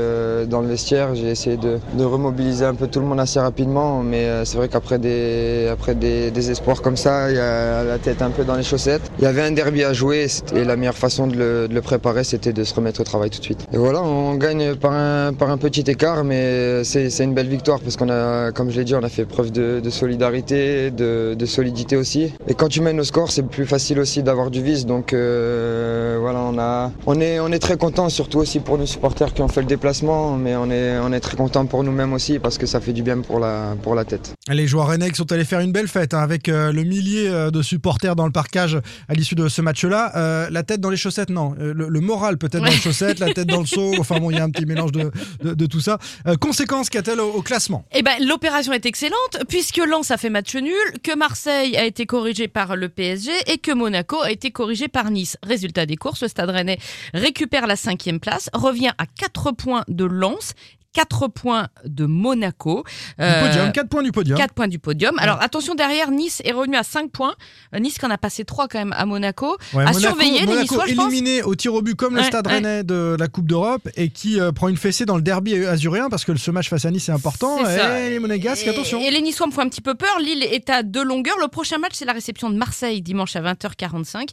dans 0.46 0.60
le 0.60 0.68
vestiaire, 0.68 1.14
j'ai 1.14 1.30
essayé 1.30 1.56
de, 1.56 2.04
remobiliser 2.04 2.64
un 2.64 2.74
peu 2.74 2.88
tout 2.88 3.00
le 3.00 3.06
monde 3.06 3.20
assez 3.20 3.40
rapidement, 3.40 4.02
mais 4.02 4.44
c'est 4.44 4.58
vrai 4.58 4.68
qu'après 4.68 4.98
des, 4.98 5.68
après 5.72 5.94
des, 5.94 6.50
espoirs 6.50 6.82
comme 6.82 6.96
ça, 6.96 7.30
il 7.30 7.36
y 7.36 7.40
a 7.40 7.84
la 7.84 7.98
tête 7.98 8.20
un 8.20 8.30
peu 8.30 8.44
dans 8.44 8.56
les 8.56 8.62
chaussettes. 8.62 9.10
Il 9.22 9.26
y 9.26 9.28
avait 9.28 9.42
un 9.42 9.52
derby 9.52 9.84
à 9.84 9.92
jouer 9.92 10.26
et 10.52 10.64
la 10.64 10.74
meilleure 10.74 10.98
façon 10.98 11.28
de 11.28 11.68
le, 11.70 11.80
préparer, 11.80 12.24
c'était 12.24 12.52
de 12.52 12.64
se 12.64 12.74
remettre 12.74 13.02
au 13.02 13.04
travail 13.04 13.30
tout 13.30 13.38
de 13.38 13.44
suite. 13.44 13.68
Et 13.72 13.76
voilà, 13.76 14.02
on 14.02 14.34
gagne 14.34 14.74
par 14.74 14.92
un, 14.92 15.58
petit 15.58 15.88
écart, 15.88 16.24
mais 16.24 16.82
c'est 16.82 17.06
une 17.20 17.32
belle 17.32 17.46
victoire 17.46 17.78
parce 17.78 17.96
qu'on 17.96 18.08
a, 18.08 18.50
comme 18.50 18.72
je 18.72 18.78
l'ai 18.80 18.84
dit, 18.84 18.96
on 18.96 19.02
a 19.04 19.08
fait 19.08 19.24
preuve 19.24 19.52
de, 19.52 19.80
solidarité, 19.90 20.90
de, 20.90 21.46
solidité 21.46 21.94
aussi. 21.94 22.32
Et 22.48 22.54
quand 22.54 22.66
tu 22.66 22.80
mènes 22.80 22.98
au 22.98 23.04
score, 23.04 23.30
c'est 23.30 23.46
plus 23.46 23.64
facile 23.64 24.00
aussi 24.00 24.24
d'avoir 24.24 24.50
du 24.50 24.60
vice. 24.60 24.86
Donc 24.86 25.12
euh, 25.12 26.18
voilà, 26.20 26.40
on, 26.40 26.58
a, 26.58 26.90
on, 27.06 27.20
est, 27.20 27.58
très 27.60 27.76
content, 27.76 28.08
surtout 28.08 28.40
aussi 28.40 28.58
pour 28.58 28.76
nos 28.76 28.86
supporters 28.86 29.32
qui 29.32 29.42
ont 29.42 29.48
fait 29.48 29.60
le 29.60 29.68
déplacement, 29.68 30.36
mais 30.36 30.56
on 30.56 30.68
est, 30.68 31.20
très 31.20 31.36
content 31.36 31.64
pour 31.66 31.84
nous-mêmes 31.84 32.12
aussi 32.12 32.40
parce 32.40 32.58
que 32.58 32.66
ça 32.66 32.80
fait 32.80 32.92
du 32.92 33.04
bien 33.04 33.20
pour 33.20 33.38
la, 33.38 33.76
pour 33.84 33.94
la 33.94 34.04
tête. 34.04 34.32
Les 34.50 34.66
joueurs 34.66 34.88
rennais 34.88 35.14
sont 35.14 35.30
allés 35.30 35.44
faire 35.44 35.60
une 35.60 35.70
belle 35.70 35.86
fête 35.86 36.12
hein, 36.12 36.18
avec 36.18 36.48
euh, 36.48 36.72
le 36.72 36.82
millier 36.82 37.28
euh, 37.28 37.52
de 37.52 37.62
supporters 37.62 38.16
dans 38.16 38.26
le 38.26 38.32
parcage 38.32 38.80
à 39.12 39.14
l'issue 39.14 39.34
de 39.34 39.48
ce 39.48 39.60
match-là. 39.60 40.48
la 40.50 40.62
tête 40.62 40.80
dans 40.80 40.90
les 40.90 40.96
chaussettes, 40.96 41.30
non. 41.30 41.54
Le, 41.58 42.00
moral 42.00 42.38
peut-être 42.38 42.64
dans 42.64 42.70
les 42.70 42.72
chaussettes, 42.72 43.18
la 43.18 43.32
tête 43.32 43.46
dans 43.46 43.60
le 43.60 43.66
seau. 43.66 43.92
Enfin 43.98 44.18
bon, 44.18 44.30
il 44.30 44.36
y 44.36 44.40
a 44.40 44.44
un 44.44 44.50
petit 44.50 44.66
mélange 44.66 44.92
de, 44.92 45.12
de, 45.42 45.66
tout 45.66 45.80
ça. 45.80 45.98
Euh, 46.26 46.36
conséquence 46.36 46.90
qu'a-t-elle 46.90 47.20
au, 47.20 47.42
classement? 47.42 47.84
Eh 47.92 48.02
ben, 48.02 48.14
l'opération 48.20 48.72
est 48.72 48.86
excellente 48.86 49.38
puisque 49.48 49.78
Lens 49.78 50.10
a 50.10 50.16
fait 50.16 50.30
match 50.30 50.54
nul, 50.54 50.72
que 51.02 51.16
Marseille 51.16 51.76
a 51.76 51.84
été 51.84 52.06
corrigé 52.06 52.48
par 52.48 52.76
le 52.76 52.88
PSG 52.88 53.30
et 53.46 53.58
que 53.58 53.72
Monaco 53.72 54.20
a 54.20 54.30
été 54.30 54.50
corrigé 54.50 54.88
par 54.88 55.10
Nice. 55.10 55.36
Résultat 55.42 55.86
des 55.86 55.96
courses, 55.96 56.22
le 56.22 56.28
Stade 56.28 56.50
Rennais 56.50 56.78
récupère 57.14 57.66
la 57.66 57.76
cinquième 57.76 58.20
place, 58.20 58.48
revient 58.52 58.92
à 58.98 59.06
4 59.06 59.52
points 59.52 59.84
de 59.88 60.04
Lens 60.04 60.54
4 60.92 61.28
points 61.28 61.68
de 61.84 62.06
Monaco. 62.06 62.84
Podium, 63.16 63.72
4 63.72 63.78
euh, 63.78 63.88
points 63.88 64.02
du 64.02 64.12
podium. 64.12 64.38
4 64.38 64.54
points 64.54 64.68
du 64.68 64.78
podium. 64.78 65.18
Alors 65.18 65.40
attention, 65.40 65.74
derrière, 65.74 66.10
Nice 66.10 66.42
est 66.44 66.52
revenu 66.52 66.76
à 66.76 66.82
5 66.82 67.10
points. 67.10 67.34
Euh, 67.74 67.78
nice 67.78 67.98
qui 67.98 68.06
en 68.06 68.10
a 68.10 68.18
passé 68.18 68.44
3 68.44 68.68
quand 68.68 68.78
même 68.78 68.94
à 68.96 69.06
Monaco. 69.06 69.56
à 69.74 69.92
surveiller 69.92 70.46
les 70.46 70.62
Niçois, 70.62 70.86
je 70.86 70.92
éliminé 70.92 71.42
au 71.42 71.54
tir 71.54 71.74
au 71.74 71.82
but 71.82 71.94
comme 71.94 72.16
le 72.16 72.22
Stade 72.22 72.46
Rennais 72.46 72.84
de 72.84 73.16
la 73.18 73.28
Coupe 73.28 73.46
d'Europe 73.46 73.88
et 73.96 74.10
qui 74.10 74.40
euh, 74.40 74.52
prend 74.52 74.68
une 74.68 74.76
fessée 74.76 75.06
dans 75.06 75.16
le 75.16 75.22
derby 75.22 75.54
azuréen 75.64 76.08
parce 76.10 76.24
que 76.24 76.36
ce 76.36 76.50
match 76.50 76.68
face 76.68 76.84
à 76.84 76.90
Nice 76.90 77.08
est 77.08 77.12
important. 77.12 77.58
et 77.66 78.10
les 78.10 78.18
Monégasques, 78.18 78.66
attention. 78.66 79.00
Et 79.00 79.10
les 79.10 79.22
Niçois 79.22 79.46
me 79.46 79.52
font 79.52 79.62
un 79.62 79.68
petit 79.68 79.80
peu 79.80 79.94
peur. 79.94 80.18
Lille 80.20 80.42
est 80.42 80.68
à 80.70 80.82
deux 80.82 81.04
longueurs. 81.04 81.38
Le 81.40 81.48
prochain 81.48 81.78
match, 81.78 81.92
c'est 81.94 82.04
la 82.04 82.12
réception 82.12 82.50
de 82.50 82.56
Marseille 82.56 83.02
dimanche 83.02 83.34
à 83.36 83.40
20h45. 83.40 84.28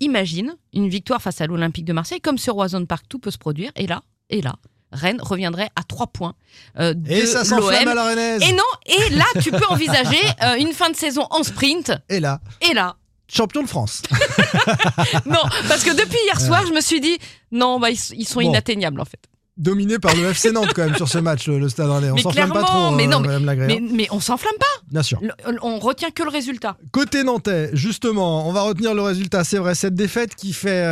imagine 0.00 0.54
une 0.72 0.88
victoire 0.88 1.22
face 1.22 1.40
à 1.40 1.46
l'Olympique 1.46 1.84
de 1.84 1.92
Marseille. 1.92 2.20
Comme 2.20 2.38
sur 2.38 2.54
Roison 2.54 2.84
Park, 2.84 3.04
tout 3.08 3.18
peut 3.18 3.30
se 3.30 3.38
produire. 3.38 3.70
Et 3.76 3.86
là, 3.86 4.02
et 4.30 4.42
là, 4.42 4.56
Rennes 4.94 5.20
reviendrait 5.20 5.68
à 5.76 5.82
3 5.82 6.06
points 6.06 6.34
euh, 6.78 6.94
de 6.94 7.10
Et 7.10 7.26
ça 7.26 7.44
s'enflamme 7.44 7.88
à 7.88 7.94
la 7.94 8.04
Rennaise. 8.04 8.42
Et 8.42 8.52
non, 8.52 8.62
et 8.86 9.10
là, 9.10 9.26
tu 9.42 9.50
peux 9.50 9.66
envisager 9.68 10.20
euh, 10.42 10.54
une 10.54 10.72
fin 10.72 10.90
de 10.90 10.96
saison 10.96 11.26
en 11.30 11.42
sprint. 11.42 11.92
Et 12.08 12.20
là. 12.20 12.40
Et 12.68 12.74
là. 12.74 12.96
Champion 13.28 13.62
de 13.62 13.68
France. 13.68 14.02
non, 15.26 15.40
parce 15.68 15.82
que 15.82 15.90
depuis 15.90 16.18
hier 16.24 16.40
soir, 16.40 16.64
je 16.66 16.72
me 16.72 16.80
suis 16.80 17.00
dit, 17.00 17.18
non, 17.50 17.80
bah, 17.80 17.88
ils, 17.90 18.26
sont 18.26 18.40
inatteignables 18.40 19.00
en 19.00 19.04
fait 19.04 19.20
dominé 19.56 20.00
par 20.00 20.14
le 20.16 20.24
FC 20.30 20.50
Nantes 20.50 20.72
quand 20.74 20.84
même 20.84 20.96
sur 20.96 21.08
ce 21.08 21.18
match, 21.18 21.46
le, 21.46 21.68
Stade 21.68 21.88
Rennais. 21.88 22.10
On 22.10 22.16
s'enflamme 22.16 22.52
pas 22.52 22.64
trop, 22.64 22.90
mais 22.90 23.06
non, 23.06 23.22
euh, 23.24 23.38
mais, 23.38 23.80
mais, 23.80 24.08
on 24.10 24.18
s'enflamme 24.18 24.56
pas. 24.58 24.66
Bien 24.90 25.02
sûr. 25.02 25.20
on 25.62 25.78
retient 25.78 26.10
que 26.10 26.22
le 26.22 26.28
résultat. 26.28 26.76
Côté 26.90 27.22
Nantais, 27.22 27.70
justement, 27.72 28.48
on 28.48 28.52
va 28.52 28.62
retenir 28.62 28.94
le 28.94 29.02
résultat. 29.02 29.44
C'est 29.44 29.58
vrai, 29.58 29.74
cette 29.74 29.94
défaite 29.94 30.34
qui 30.34 30.52
fait 30.52 30.84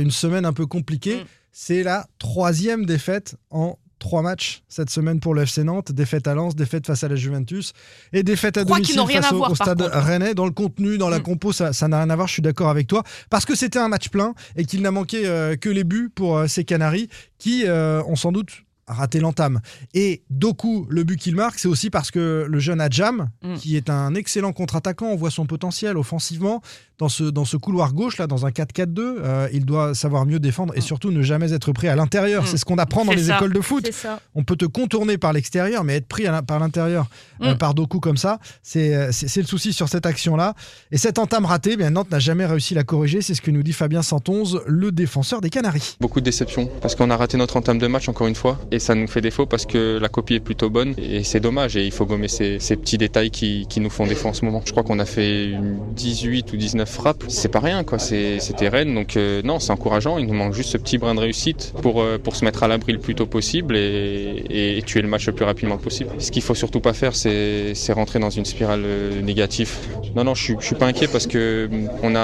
une 0.00 0.10
semaine 0.10 0.44
un 0.44 0.52
peu 0.52 0.66
compliquée. 0.66 1.16
Mm. 1.16 1.26
C'est 1.52 1.82
la 1.82 2.06
troisième 2.18 2.86
défaite 2.86 3.36
en 3.50 3.78
trois 3.98 4.22
matchs 4.22 4.62
cette 4.68 4.88
semaine 4.88 5.20
pour 5.20 5.34
le 5.34 5.42
FC 5.42 5.62
Nantes. 5.64 5.92
Défaite 5.92 6.26
à 6.26 6.34
Lens, 6.34 6.56
défaite 6.56 6.86
face 6.86 7.04
à 7.04 7.08
la 7.08 7.14
Juventus 7.14 7.74
et 8.14 8.22
défaite 8.22 8.56
à 8.56 8.64
domicile 8.64 9.00
face 9.06 9.32
au, 9.32 9.54
stade 9.54 9.82
Rennais. 9.82 10.34
Dans 10.34 10.46
le 10.46 10.50
contenu, 10.50 10.96
dans 10.96 11.10
la 11.10 11.18
mm. 11.18 11.22
compo, 11.22 11.52
ça 11.52 11.70
n'a 11.88 11.98
rien 11.98 12.10
à 12.10 12.16
voir. 12.16 12.26
Je 12.26 12.32
suis 12.32 12.42
d'accord 12.42 12.70
avec 12.70 12.86
toi. 12.86 13.04
Parce 13.28 13.44
que 13.44 13.54
c'était 13.54 13.78
un 13.78 13.88
match 13.88 14.08
plein 14.08 14.34
et 14.56 14.64
qu'il 14.64 14.80
n'a 14.80 14.90
manqué 14.90 15.26
euh, 15.26 15.54
que 15.56 15.68
les 15.68 15.84
buts 15.84 16.10
pour 16.12 16.38
euh, 16.38 16.46
ces 16.46 16.64
Canaries 16.64 17.08
qui 17.38 17.64
euh, 17.66 18.02
ont 18.04 18.16
sans 18.16 18.32
doute 18.32 18.64
raté 18.92 19.20
l'entame. 19.20 19.60
Et 19.94 20.22
Doku, 20.30 20.86
le 20.88 21.04
but 21.04 21.18
qu'il 21.18 21.36
marque, 21.36 21.58
c'est 21.58 21.68
aussi 21.68 21.90
parce 21.90 22.10
que 22.10 22.46
le 22.48 22.58
jeune 22.58 22.80
Adjam, 22.80 23.30
mm. 23.42 23.54
qui 23.56 23.76
est 23.76 23.90
un 23.90 24.14
excellent 24.14 24.52
contre-attaquant, 24.52 25.06
on 25.06 25.16
voit 25.16 25.30
son 25.30 25.46
potentiel 25.46 25.96
offensivement, 25.96 26.62
dans 26.98 27.08
ce, 27.08 27.24
dans 27.24 27.44
ce 27.44 27.56
couloir 27.56 27.94
gauche, 27.94 28.18
là, 28.18 28.28
dans 28.28 28.46
un 28.46 28.50
4-4-2, 28.50 28.98
euh, 28.98 29.48
il 29.52 29.64
doit 29.64 29.92
savoir 29.94 30.24
mieux 30.24 30.38
défendre 30.38 30.72
et 30.76 30.78
mm. 30.78 30.82
surtout 30.82 31.10
ne 31.10 31.22
jamais 31.22 31.52
être 31.52 31.72
pris 31.72 31.88
à 31.88 31.96
l'intérieur. 31.96 32.44
Mm. 32.44 32.46
C'est 32.46 32.56
ce 32.58 32.64
qu'on 32.64 32.78
apprend 32.78 33.04
dans 33.04 33.12
les 33.12 33.30
écoles 33.30 33.52
de 33.52 33.60
foot. 33.60 33.90
On 34.34 34.44
peut 34.44 34.56
te 34.56 34.66
contourner 34.66 35.18
par 35.18 35.32
l'extérieur, 35.32 35.84
mais 35.84 35.96
être 35.96 36.06
pris 36.06 36.24
par 36.46 36.60
l'intérieur 36.60 37.08
euh, 37.42 37.54
par 37.54 37.74
Doku 37.74 38.00
comme 38.00 38.16
ça, 38.16 38.38
euh, 38.76 39.08
c'est 39.12 39.40
le 39.40 39.46
souci 39.46 39.72
sur 39.72 39.88
cette 39.88 40.06
action-là. 40.06 40.54
Et 40.90 40.98
cette 40.98 41.18
entame 41.18 41.44
ratée, 41.44 41.76
bien, 41.76 41.90
Nantes 41.90 42.10
n'a 42.10 42.18
jamais 42.18 42.46
réussi 42.46 42.74
à 42.74 42.76
la 42.76 42.84
corriger. 42.84 43.22
C'est 43.22 43.34
ce 43.34 43.42
que 43.42 43.50
nous 43.50 43.62
dit 43.62 43.72
Fabien 43.72 44.02
Santonze, 44.02 44.60
le 44.66 44.92
défenseur 44.92 45.40
des 45.40 45.50
Canaries. 45.50 45.96
Beaucoup 46.00 46.20
de 46.20 46.24
déception 46.24 46.70
parce 46.80 46.94
qu'on 46.94 47.10
a 47.10 47.16
raté 47.16 47.36
notre 47.36 47.56
entame 47.56 47.78
de 47.78 47.86
match 47.86 48.08
encore 48.08 48.26
une 48.26 48.34
fois. 48.34 48.58
Et 48.70 48.78
ça 48.82 48.94
nous 48.94 49.06
fait 49.06 49.20
défaut 49.20 49.46
parce 49.46 49.64
que 49.64 49.98
la 50.00 50.08
copie 50.08 50.34
est 50.34 50.40
plutôt 50.40 50.68
bonne 50.68 50.94
et 50.98 51.22
c'est 51.22 51.40
dommage 51.40 51.76
et 51.76 51.84
il 51.84 51.92
faut 51.92 52.04
gommer 52.04 52.28
ces, 52.28 52.58
petits 52.58 52.98
détails 52.98 53.30
qui, 53.30 53.66
nous 53.78 53.90
font 53.90 54.06
défaut 54.06 54.28
en 54.28 54.32
ce 54.32 54.44
moment. 54.44 54.62
Je 54.64 54.70
crois 54.70 54.82
qu'on 54.82 54.98
a 54.98 55.04
fait 55.04 55.46
une 55.46 55.78
18 55.94 56.52
ou 56.52 56.56
19 56.56 56.88
frappes, 56.88 57.24
c'est 57.28 57.50
pas 57.50 57.60
rien 57.60 57.84
quoi, 57.84 57.98
c'était 57.98 58.68
Rennes 58.68 58.94
donc 58.94 59.16
euh, 59.16 59.40
non 59.44 59.58
c'est 59.58 59.72
encourageant, 59.72 60.18
il 60.18 60.26
nous 60.26 60.34
manque 60.34 60.54
juste 60.54 60.70
ce 60.70 60.78
petit 60.78 60.98
brin 60.98 61.14
de 61.14 61.20
réussite 61.20 61.72
pour, 61.82 62.02
euh, 62.02 62.18
se 62.32 62.44
mettre 62.44 62.62
à 62.62 62.68
l'abri 62.68 62.92
le 62.92 62.98
plus 62.98 63.14
tôt 63.14 63.26
possible 63.26 63.76
et, 63.76 64.82
tuer 64.86 65.02
le 65.02 65.08
match 65.08 65.26
le 65.26 65.32
plus 65.32 65.44
rapidement 65.44 65.76
possible. 65.76 66.10
Ce 66.18 66.30
qu'il 66.30 66.42
faut 66.42 66.54
surtout 66.54 66.80
pas 66.80 66.92
faire 66.92 67.14
c'est 67.14 67.92
rentrer 67.92 68.18
dans 68.18 68.30
une 68.30 68.44
spirale 68.44 68.82
euh, 68.84 69.22
négative. 69.22 69.70
Non 70.16 70.24
non 70.24 70.34
je 70.34 70.42
suis, 70.42 70.56
suis 70.60 70.74
pas 70.74 70.86
inquiet 70.86 71.08
parce 71.08 71.26
que 71.26 71.68
hum, 71.70 71.88
on 72.02 72.14
a, 72.14 72.20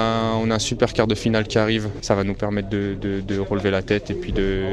un 0.49 0.59
super 0.59 0.93
quart 0.93 1.07
de 1.07 1.15
finale 1.15 1.47
qui 1.47 1.59
arrive, 1.59 1.89
ça 2.01 2.15
va 2.15 2.23
nous 2.23 2.33
permettre 2.33 2.69
de 2.69 3.39
relever 3.39 3.71
la 3.71 3.83
tête 3.83 4.09
et 4.09 4.15
puis 4.15 4.31
de, 4.31 4.63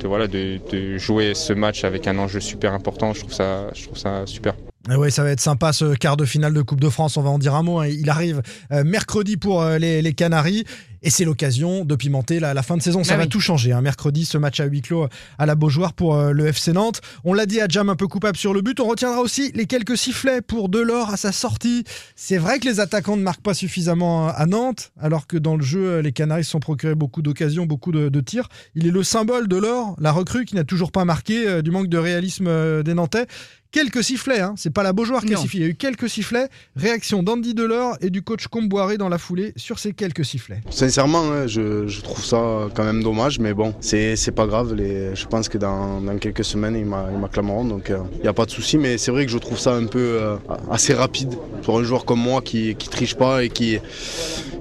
de, 0.00 0.06
voilà, 0.08 0.26
de, 0.26 0.98
jouer 0.98 1.34
ce 1.34 1.52
match 1.52 1.84
avec 1.84 2.06
un 2.06 2.18
enjeu 2.18 2.40
super 2.40 2.72
important, 2.72 3.12
je 3.12 3.20
trouve 3.20 3.32
ça, 3.32 3.68
je 3.74 3.84
trouve 3.84 3.98
ça 3.98 4.22
super. 4.26 4.54
Ah 4.88 4.98
ouais, 4.98 5.10
ça 5.10 5.24
va 5.24 5.30
être 5.30 5.40
sympa 5.40 5.72
ce 5.72 5.96
quart 5.96 6.16
de 6.16 6.24
finale 6.24 6.54
de 6.54 6.62
Coupe 6.62 6.80
de 6.80 6.88
France. 6.88 7.16
On 7.16 7.22
va 7.22 7.30
en 7.30 7.40
dire 7.40 7.56
un 7.56 7.64
mot. 7.64 7.80
hein. 7.80 7.88
Il 7.88 8.08
arrive 8.08 8.40
euh, 8.70 8.84
mercredi 8.84 9.36
pour 9.36 9.62
euh, 9.62 9.78
les, 9.78 10.00
les 10.00 10.12
Canaries. 10.12 10.64
Et 11.02 11.10
c'est 11.10 11.24
l'occasion 11.24 11.84
de 11.84 11.94
pimenter 11.94 12.40
la, 12.40 12.54
la 12.54 12.62
fin 12.62 12.76
de 12.76 12.82
saison. 12.82 13.04
Ça 13.04 13.14
Ah 13.14 13.16
va 13.18 13.22
oui. 13.24 13.28
tout 13.28 13.40
changer. 13.40 13.72
hein. 13.72 13.80
Mercredi, 13.80 14.24
ce 14.24 14.38
match 14.38 14.60
à 14.60 14.64
huis 14.64 14.82
clos 14.82 15.06
à 15.38 15.46
la 15.46 15.54
Beaujoire 15.54 15.92
pour 15.92 16.14
euh, 16.16 16.32
le 16.32 16.46
FC 16.46 16.72
Nantes. 16.72 17.00
On 17.24 17.34
l'a 17.34 17.46
dit 17.46 17.60
à 17.60 17.66
Jam 17.68 17.88
un 17.88 17.96
peu 17.96 18.06
coupable 18.08 18.36
sur 18.36 18.54
le 18.54 18.62
but. 18.62 18.80
On 18.80 18.86
retiendra 18.86 19.20
aussi 19.20 19.52
les 19.54 19.66
quelques 19.66 19.96
sifflets 19.96 20.40
pour 20.42 20.68
Delors 20.68 21.10
à 21.12 21.16
sa 21.16 21.32
sortie. 21.32 21.84
C'est 22.14 22.38
vrai 22.38 22.58
que 22.58 22.66
les 22.66 22.80
attaquants 22.80 23.16
ne 23.16 23.22
marquent 23.22 23.42
pas 23.42 23.54
suffisamment 23.54 24.28
à 24.28 24.46
Nantes, 24.46 24.92
alors 25.00 25.26
que 25.26 25.36
dans 25.36 25.56
le 25.56 25.62
jeu, 25.62 25.84
euh, 25.86 26.02
les 26.02 26.12
Canaries 26.12 26.44
se 26.44 26.50
sont 26.50 26.60
procurés 26.60 26.94
beaucoup 26.94 27.22
d'occasions, 27.22 27.66
beaucoup 27.66 27.92
de, 27.92 28.08
de 28.08 28.20
tirs. 28.20 28.48
Il 28.74 28.86
est 28.86 28.90
le 28.90 29.02
symbole 29.02 29.48
de 29.48 29.56
l'or, 29.56 29.96
la 30.00 30.12
recrue 30.12 30.44
qui 30.44 30.54
n'a 30.54 30.64
toujours 30.64 30.92
pas 30.92 31.04
marqué 31.04 31.46
euh, 31.46 31.62
du 31.62 31.70
manque 31.70 31.88
de 31.88 31.98
réalisme 31.98 32.46
euh, 32.48 32.82
des 32.82 32.94
Nantais. 32.94 33.26
Quelques 33.72 34.02
sifflets, 34.04 34.40
hein. 34.40 34.54
c'est 34.56 34.70
pas 34.70 34.82
la 34.82 34.92
Beaujoire 34.94 35.22
qui 35.22 35.34
a 35.34 35.36
sifflé. 35.42 35.58
Il 35.58 35.62
y 35.62 35.66
a 35.66 35.68
eu 35.68 35.74
quelques 35.74 36.08
sifflets. 36.08 36.48
Réaction 36.76 37.22
d'Andy 37.22 37.52
Delors 37.52 37.96
et 38.00 38.08
du 38.10 38.22
coach 38.22 38.46
Comboiré 38.46 38.96
dans 38.96 39.08
la 39.10 39.18
foulée 39.18 39.52
sur 39.56 39.78
ces 39.78 39.92
quelques 39.92 40.24
sifflets. 40.24 40.62
Sincèrement, 40.96 41.30
hein, 41.30 41.46
je, 41.46 42.00
trouve 42.00 42.24
ça 42.24 42.70
quand 42.72 42.82
même 42.82 43.02
dommage, 43.02 43.38
mais 43.38 43.52
bon, 43.52 43.74
c'est 43.80 44.34
pas 44.34 44.46
grave. 44.46 44.74
Je 44.78 45.26
pense 45.26 45.50
que 45.50 45.58
dans, 45.58 46.00
quelques 46.18 46.42
semaines, 46.42 46.74
ils 46.74 46.86
m'a- 46.86 47.08
ils 47.12 47.18
m'acclameront, 47.18 47.66
donc 47.66 47.92
il 48.14 48.22
n'y 48.22 48.28
a 48.28 48.32
pas 48.32 48.46
de 48.46 48.50
souci. 48.50 48.78
Mais 48.78 48.96
c'est 48.96 49.10
vrai 49.10 49.26
que 49.26 49.30
je 49.30 49.36
trouve 49.36 49.58
ça 49.58 49.74
un 49.74 49.84
peu 49.84 49.98
euh, 49.98 50.36
assez 50.70 50.94
rapide 50.94 51.34
pour 51.64 51.78
un 51.80 51.82
joueur 51.82 52.04
comme 52.04 52.20
moi 52.20 52.40
qui, 52.40 52.76
qui 52.76 52.88
triche 52.88 53.14
pas 53.14 53.44
et 53.44 53.50
qui, 53.50 53.74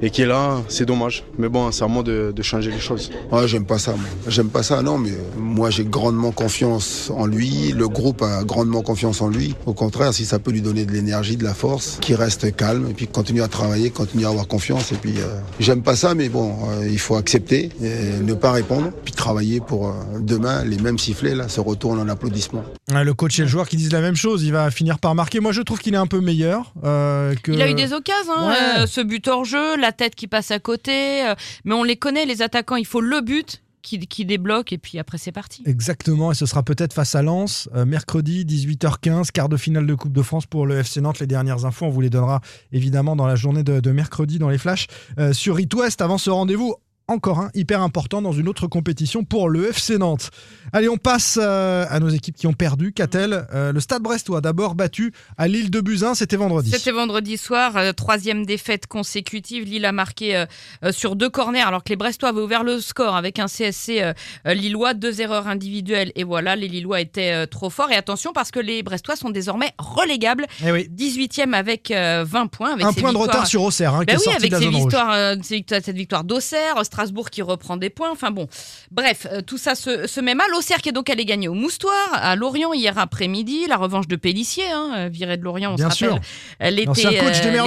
est 0.02 0.26
là. 0.26 0.62
C'est 0.68 0.86
dommage. 0.86 1.24
Mais 1.38 1.48
bon, 1.48 1.72
c'est 1.72 1.84
à 1.84 1.88
moi 1.88 2.04
de, 2.04 2.34
changer 2.42 2.72
les 2.72 2.80
choses. 2.80 3.12
Ah, 3.32 3.48
j'aime 3.48 3.66
pas 3.66 3.78
ça. 3.78 3.96
J'aime 4.28 4.50
pas 4.50 4.64
ça, 4.64 4.82
non, 4.82 4.98
mais 4.98 5.12
euh, 5.12 5.38
moi 5.38 5.70
j'ai 5.70 5.86
grandement 5.86 6.32
confiance 6.32 7.12
en 7.16 7.28
lui. 7.28 7.72
Le 7.72 7.88
groupe 7.88 8.22
a 8.24 8.44
grandement 8.44 8.82
confiance 8.82 9.22
en 9.22 9.30
lui. 9.30 9.56
Au 9.68 9.74
contraire, 9.74 10.14
si 10.14 10.26
ça 10.26 10.40
peut 10.40 10.52
lui 10.52 10.62
donner 10.62 10.84
de 10.84 10.92
l'énergie, 10.92 11.38
de 11.38 11.46
la 11.46 11.54
force, 11.54 12.00
qu'il 12.02 12.16
reste 12.16 12.54
calme 12.58 12.88
et 12.90 12.94
puis 12.94 13.08
continue 13.08 13.42
à 13.42 13.48
travailler, 13.48 13.90
continue 13.90 14.26
à 14.26 14.30
avoir 14.30 14.48
confiance. 14.48 14.92
Et 14.92 14.96
puis, 14.96 15.14
euh, 15.20 15.40
j'aime 15.60 15.82
pas 15.82 15.96
ça, 15.96 16.15
mais 16.16 16.30
bon, 16.30 16.56
euh, 16.70 16.88
il 16.90 16.98
faut 17.00 17.16
accepter, 17.16 17.70
et 17.82 18.20
ne 18.24 18.34
pas 18.34 18.52
répondre, 18.52 18.92
puis 19.04 19.14
travailler 19.14 19.60
pour 19.60 19.88
euh, 19.90 19.92
demain, 20.20 20.64
les 20.66 20.78
mêmes 20.78 20.98
sifflets, 20.98 21.36
là, 21.36 21.48
se 21.50 21.60
retournent 21.60 22.00
en 22.00 22.10
applaudissements. 22.10 22.64
Le 22.92 23.14
coach 23.14 23.38
et 23.40 23.44
le 23.44 23.48
joueur 23.48 23.68
qui 23.68 23.78
disent 23.78 23.92
la 23.92 24.02
même 24.02 24.16
chose. 24.16 24.44
Il 24.44 24.52
va 24.54 24.72
finir 24.72 25.00
par 25.00 25.14
marquer. 25.16 25.40
Moi, 25.40 25.52
je 25.52 25.62
trouve 25.62 25.80
qu'il 25.80 25.94
est 25.94 25.98
un 25.98 26.08
peu 26.08 26.22
meilleur 26.22 26.74
euh, 26.84 27.36
que. 27.44 27.52
Il 27.52 27.62
a 27.62 27.70
eu 27.70 27.74
des 27.74 27.94
occasions, 27.94 28.32
hein, 28.36 28.50
Ouais. 28.50 28.84
euh, 28.84 28.88
ce 28.88 29.02
but 29.02 29.28
hors 29.28 29.46
jeu, 29.46 29.76
la 29.78 29.92
tête 29.92 30.16
qui 30.16 30.28
passe 30.28 30.52
à 30.52 30.60
côté. 30.60 31.26
euh, 31.28 31.36
mais 31.66 31.74
on 31.76 31.84
les 31.84 31.98
connaît, 31.98 32.26
les 32.26 32.42
attaquants. 32.42 32.76
Il 32.78 32.86
faut 32.86 33.02
le 33.02 33.22
but 33.22 33.62
qui, 33.86 34.26
débloque 34.26 34.74
et 34.74 34.78
puis 34.78 35.00
après 35.00 35.18
c'est 35.18 35.32
parti. 35.32 35.64
Exactement, 35.66 36.32
et 36.32 36.36
ce 36.36 36.46
sera 36.46 36.64
peut-être 36.64 36.94
face 36.94 37.16
à 37.16 37.22
Lens, 37.22 37.70
euh, 37.76 37.86
mercredi 37.86 38.44
18h15, 38.46 39.32
quart 39.32 39.50
de 39.50 39.58
finale 39.58 39.86
de 39.86 39.96
Coupe 39.96 40.14
de 40.14 40.22
France 40.22 40.46
pour 40.46 40.66
le 40.66 40.80
FC 40.80 41.02
Nantes. 41.02 41.20
Les 41.20 41.28
dernières 41.28 41.66
infos, 41.66 41.86
on 41.86 41.90
vous 41.90 42.02
les 42.02 42.10
donnera 42.10 42.42
évidemment 42.72 43.16
dans 43.16 43.28
la 43.28 43.36
journée 43.36 43.64
de, 43.64 43.80
de 43.80 43.92
mercredi 43.92 44.40
dans 44.40 44.50
les 44.50 44.58
flashs 44.58 44.88
euh, 45.20 45.34
sur 45.34 45.60
It 45.60 45.74
West 45.74 46.02
avant 46.02 46.18
ce 46.18 46.30
rendez-vous. 46.30 46.76
Encore 47.08 47.38
un 47.40 47.52
hyper 47.54 47.82
important 47.82 48.20
dans 48.24 48.32
une 48.32 48.48
autre 48.50 48.66
compétition 48.66 49.24
pour 49.24 49.48
le 49.48 49.70
FC 49.70 50.00
Nantes. 50.00 50.32
Allez, 50.74 50.90
on 50.90 50.98
passe 50.98 51.38
euh, 51.40 51.86
à 51.88 52.00
nos 52.00 52.10
équipes 52.10 52.36
qui 52.36 52.48
ont 52.48 52.54
perdu. 52.54 52.94
Qu'a-t-elle 52.94 53.46
Euh, 53.54 53.72
Le 53.72 53.80
Stade 53.80 54.02
Brestois, 54.02 54.42
d'abord 54.42 54.74
battu 54.74 55.14
à 55.38 55.48
Lille 55.48 55.70
de 55.70 55.82
Buzyn, 55.82 56.16
c'était 56.16 56.36
vendredi. 56.36 56.72
C'était 56.72 56.90
vendredi 56.92 57.38
soir, 57.38 57.78
euh, 57.78 57.92
troisième 57.94 58.44
défaite 58.44 58.88
consécutive. 58.88 59.66
Lille 59.66 59.86
a 59.86 59.92
marqué 59.92 60.46
sur 60.90 61.16
deux 61.16 61.30
corners 61.30 61.62
alors 61.62 61.84
que 61.84 61.90
les 61.90 61.96
Brestois 61.96 62.30
avaient 62.30 62.42
ouvert 62.42 62.64
le 62.64 62.82
score 62.82 63.16
avec 63.16 63.38
un 63.38 63.46
CSC 63.48 64.02
lillois, 64.46 64.96
deux 64.96 65.22
erreurs 65.22 65.48
individuelles 65.48 66.12
et 66.16 66.24
voilà, 66.24 66.56
les 66.56 66.68
Lillois 66.68 67.02
étaient 67.02 67.46
trop 67.46 67.70
forts. 67.70 67.92
Et 67.92 67.96
attention 67.96 68.34
parce 68.34 68.50
que 68.50 68.60
les 68.60 68.82
Brestois 68.82 69.16
sont 69.16 69.30
désormais 69.30 69.72
relégables, 69.78 70.48
Eh 70.66 70.72
oui, 70.72 70.90
18e 70.92 71.54
avec 71.54 71.92
euh, 71.92 72.26
20 72.28 72.48
points. 72.48 72.74
Avec 72.74 72.84
un 72.86 72.94
point 72.94 73.14
de 73.14 73.18
retard 73.18 73.46
sur 73.46 73.62
Auxerre, 73.62 73.94
hein, 73.94 74.06
qui 74.06 74.14
est 74.16 74.18
oui, 74.18 74.24
sorti 74.24 74.38
avec 74.40 74.50
de 74.52 74.56
la 74.56 74.62
zone 74.62 74.74
victoires- 74.74 75.36
cette 75.84 75.96
victoire 75.96 76.24
d'Auxerre, 76.24 76.76
Strasbourg 76.96 77.30
qui 77.30 77.42
reprend 77.42 77.76
des 77.76 77.90
points. 77.90 78.10
Enfin 78.10 78.32
bon, 78.32 78.48
bref, 78.90 79.28
euh, 79.30 79.42
tout 79.42 79.58
ça 79.58 79.76
se, 79.76 80.08
se 80.08 80.22
met 80.22 80.34
mal. 80.34 80.48
Auxerre 80.56 80.78
qui 80.78 80.88
est 80.88 80.94
donc 80.94 81.10
allé 81.10 81.26
gagner 81.26 81.50
au 81.50 81.54
Moustoir, 81.54 81.94
à 82.14 82.38
Lorient 82.38 82.72
hier 82.72 82.98
après-midi, 82.98 83.66
la 83.68 83.76
revanche 83.76 84.08
de 84.08 84.16
Pellissier, 84.16 84.64
hein, 84.72 84.92
euh, 84.96 85.10
viré 85.12 85.36
de 85.36 85.44
Lorient, 85.44 85.74
on 85.74 85.76
Bien 85.76 85.90
se 85.90 86.06
rappelle, 86.06 86.22
euh, 86.64 86.70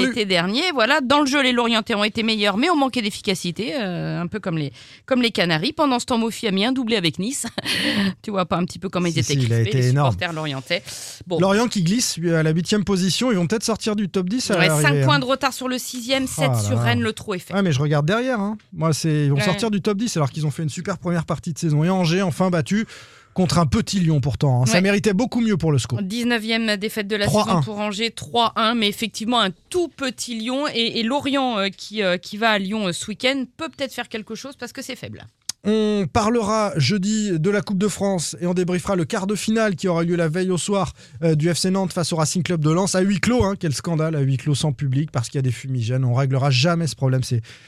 l'été 0.00 0.24
dernier. 0.24 0.62
Voilà, 0.72 1.00
dans 1.02 1.20
le 1.20 1.26
jeu, 1.26 1.42
les 1.42 1.52
Lorientais 1.52 1.94
ont 1.94 2.04
été 2.04 2.22
meilleurs, 2.22 2.56
mais 2.56 2.70
ont 2.70 2.76
manqué 2.76 3.02
d'efficacité, 3.02 3.74
euh, 3.78 4.18
un 4.20 4.26
peu 4.28 4.40
comme 4.40 4.56
les, 4.56 4.72
comme 5.04 5.20
les 5.20 5.30
Canaries. 5.30 5.74
Pendant 5.74 5.98
ce 5.98 6.06
temps, 6.06 6.16
Mofi 6.16 6.46
a 6.46 6.50
mis 6.50 6.64
un 6.64 6.72
doublé 6.72 6.96
avec 6.96 7.18
Nice. 7.18 7.44
tu 8.22 8.30
vois 8.30 8.46
pas 8.46 8.56
un 8.56 8.64
petit 8.64 8.78
peu 8.78 8.88
comment 8.88 9.06
ils 9.08 9.12
Si, 9.12 9.18
étaient 9.20 9.34
si, 9.34 9.40
il 9.40 9.44
crispés, 9.46 9.68
été 9.68 9.78
les 9.78 9.88
énorme. 9.90 10.10
supporters 10.12 10.32
lorientais. 10.32 10.82
Bon. 11.26 11.38
Lorient 11.38 11.68
qui 11.68 11.82
glisse 11.82 12.18
à 12.34 12.42
la 12.42 12.50
huitième 12.50 12.84
position, 12.84 13.30
ils 13.30 13.36
vont 13.36 13.46
peut-être 13.46 13.64
sortir 13.64 13.94
du 13.94 14.08
top 14.08 14.30
10 14.30 14.50
à 14.52 14.58
Ouais, 14.58 14.68
l'arrivée, 14.68 14.88
5 14.88 14.94
hein. 14.96 15.04
points 15.04 15.18
de 15.18 15.24
retard 15.26 15.52
sur 15.52 15.68
le 15.68 15.76
6e, 15.76 16.26
7 16.26 16.28
Ah 16.38 16.48
là 16.48 16.58
sur 16.62 16.76
là. 16.76 16.82
Rennes, 16.82 17.02
le 17.02 17.12
trou 17.12 17.34
est 17.34 17.38
fait. 17.38 17.52
Ouais, 17.52 17.62
mais 17.62 17.72
je 17.72 17.80
regarde 17.80 18.06
derrière. 18.06 18.40
hein. 18.40 18.56
Moi, 18.72 18.92
c'est 18.94 19.17
ils 19.26 19.30
vont 19.30 19.36
Ouais. 19.36 19.42
sortir 19.44 19.70
du 19.70 19.80
top 19.80 19.98
10 19.98 20.16
alors 20.16 20.30
qu'ils 20.30 20.46
ont 20.46 20.50
fait 20.50 20.62
une 20.62 20.68
super 20.68 20.98
première 20.98 21.24
partie 21.24 21.52
de 21.52 21.58
saison. 21.58 21.84
Et 21.84 21.90
Angers, 21.90 22.22
enfin 22.22 22.50
battu 22.50 22.86
contre 23.34 23.58
un 23.58 23.66
petit 23.66 24.00
Lyon 24.00 24.20
pourtant. 24.20 24.62
hein. 24.62 24.66
Ça 24.66 24.80
méritait 24.80 25.12
beaucoup 25.12 25.40
mieux 25.40 25.56
pour 25.56 25.70
le 25.70 25.78
score. 25.78 26.00
19e 26.02 26.76
défaite 26.76 27.06
de 27.06 27.14
la 27.16 27.26
3-1. 27.26 27.44
saison 27.44 27.60
pour 27.62 27.78
Angers, 27.78 28.10
3-1, 28.10 28.74
mais 28.76 28.88
effectivement 28.88 29.40
un 29.40 29.50
tout 29.70 29.88
petit 29.88 30.34
Lyon 30.34 30.66
et, 30.74 30.98
et 30.98 31.02
Lorient 31.04 31.56
euh, 31.58 31.68
qui, 31.68 32.02
euh, 32.02 32.16
qui 32.16 32.36
va 32.36 32.50
à 32.50 32.58
Lyon 32.58 32.88
euh, 32.88 32.92
ce 32.92 33.06
week-end 33.06 33.44
peut 33.56 33.68
peut-être 33.68 33.92
faire 33.92 34.08
quelque 34.08 34.34
chose 34.34 34.56
parce 34.56 34.72
que 34.72 34.82
c'est 34.82 34.96
faible. 34.96 35.24
On 35.64 36.06
parlera 36.10 36.72
jeudi 36.76 37.32
de 37.38 37.50
la 37.50 37.62
Coupe 37.62 37.78
de 37.78 37.88
France 37.88 38.36
et 38.40 38.46
on 38.46 38.54
débriefera 38.54 38.94
le 38.94 39.04
quart 39.04 39.26
de 39.26 39.34
finale 39.34 39.74
qui 39.74 39.88
aura 39.88 40.04
lieu 40.04 40.14
la 40.14 40.28
veille 40.28 40.50
au 40.52 40.56
soir 40.56 40.92
euh, 41.24 41.34
du 41.34 41.48
FC 41.48 41.70
Nantes 41.70 41.92
face 41.92 42.12
au 42.12 42.16
Racing 42.16 42.44
Club 42.44 42.62
de 42.64 42.70
Lens 42.70 42.94
à 42.94 43.00
huis 43.00 43.18
clos. 43.18 43.44
hein. 43.44 43.54
Quel 43.58 43.74
scandale 43.74 44.14
à 44.14 44.20
huis 44.20 44.36
clos 44.36 44.54
sans 44.54 44.72
public 44.72 45.10
parce 45.10 45.28
qu'il 45.28 45.38
y 45.38 45.40
a 45.40 45.42
des 45.42 45.50
fumigènes. 45.50 46.04
On 46.04 46.14
réglera 46.14 46.50
jamais 46.50 46.86
ce 46.86 46.94
problème. 46.94 47.22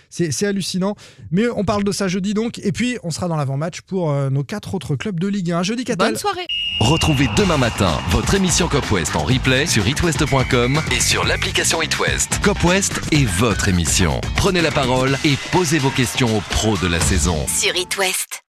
C'est, 0.08 0.46
hallucinant. 0.46 0.94
Mais 1.32 1.48
on 1.48 1.64
parle 1.64 1.82
de 1.82 1.90
ça 1.90 2.06
jeudi 2.06 2.32
donc. 2.32 2.60
Et 2.60 2.70
puis 2.70 2.96
on 3.02 3.10
sera 3.10 3.26
dans 3.26 3.36
l'avant-match 3.36 3.80
pour 3.80 4.12
euh, 4.12 4.30
nos 4.30 4.44
quatre 4.44 4.74
autres 4.74 4.94
clubs 4.94 5.18
de 5.18 5.26
Ligue 5.26 5.50
1. 5.50 5.64
Jeudi, 5.64 5.82
Catal. 5.84 6.12
Bonne 6.12 6.18
soirée 6.18 6.46
Retrouvez 6.80 7.28
demain 7.36 7.58
matin 7.58 7.98
votre 8.10 8.34
émission 8.34 8.68
Cop 8.68 8.88
West 8.92 9.16
en 9.16 9.24
replay 9.24 9.66
sur 9.66 9.86
itwest.com 9.86 10.80
et 10.92 11.00
sur 11.00 11.24
l'application 11.24 11.82
itwest. 11.82 12.40
Cop 12.42 12.62
West 12.64 13.00
est 13.10 13.26
votre 13.26 13.68
émission. 13.68 14.20
Prenez 14.36 14.62
la 14.62 14.70
parole 14.70 15.18
et 15.24 15.34
posez 15.50 15.78
vos 15.78 15.90
questions 15.90 16.38
aux 16.38 16.40
pros 16.50 16.76
de 16.78 16.86
la 16.86 17.00
saison. 17.00 17.36
Sur 17.48 17.76
It 17.80 17.96
West. 17.96 18.42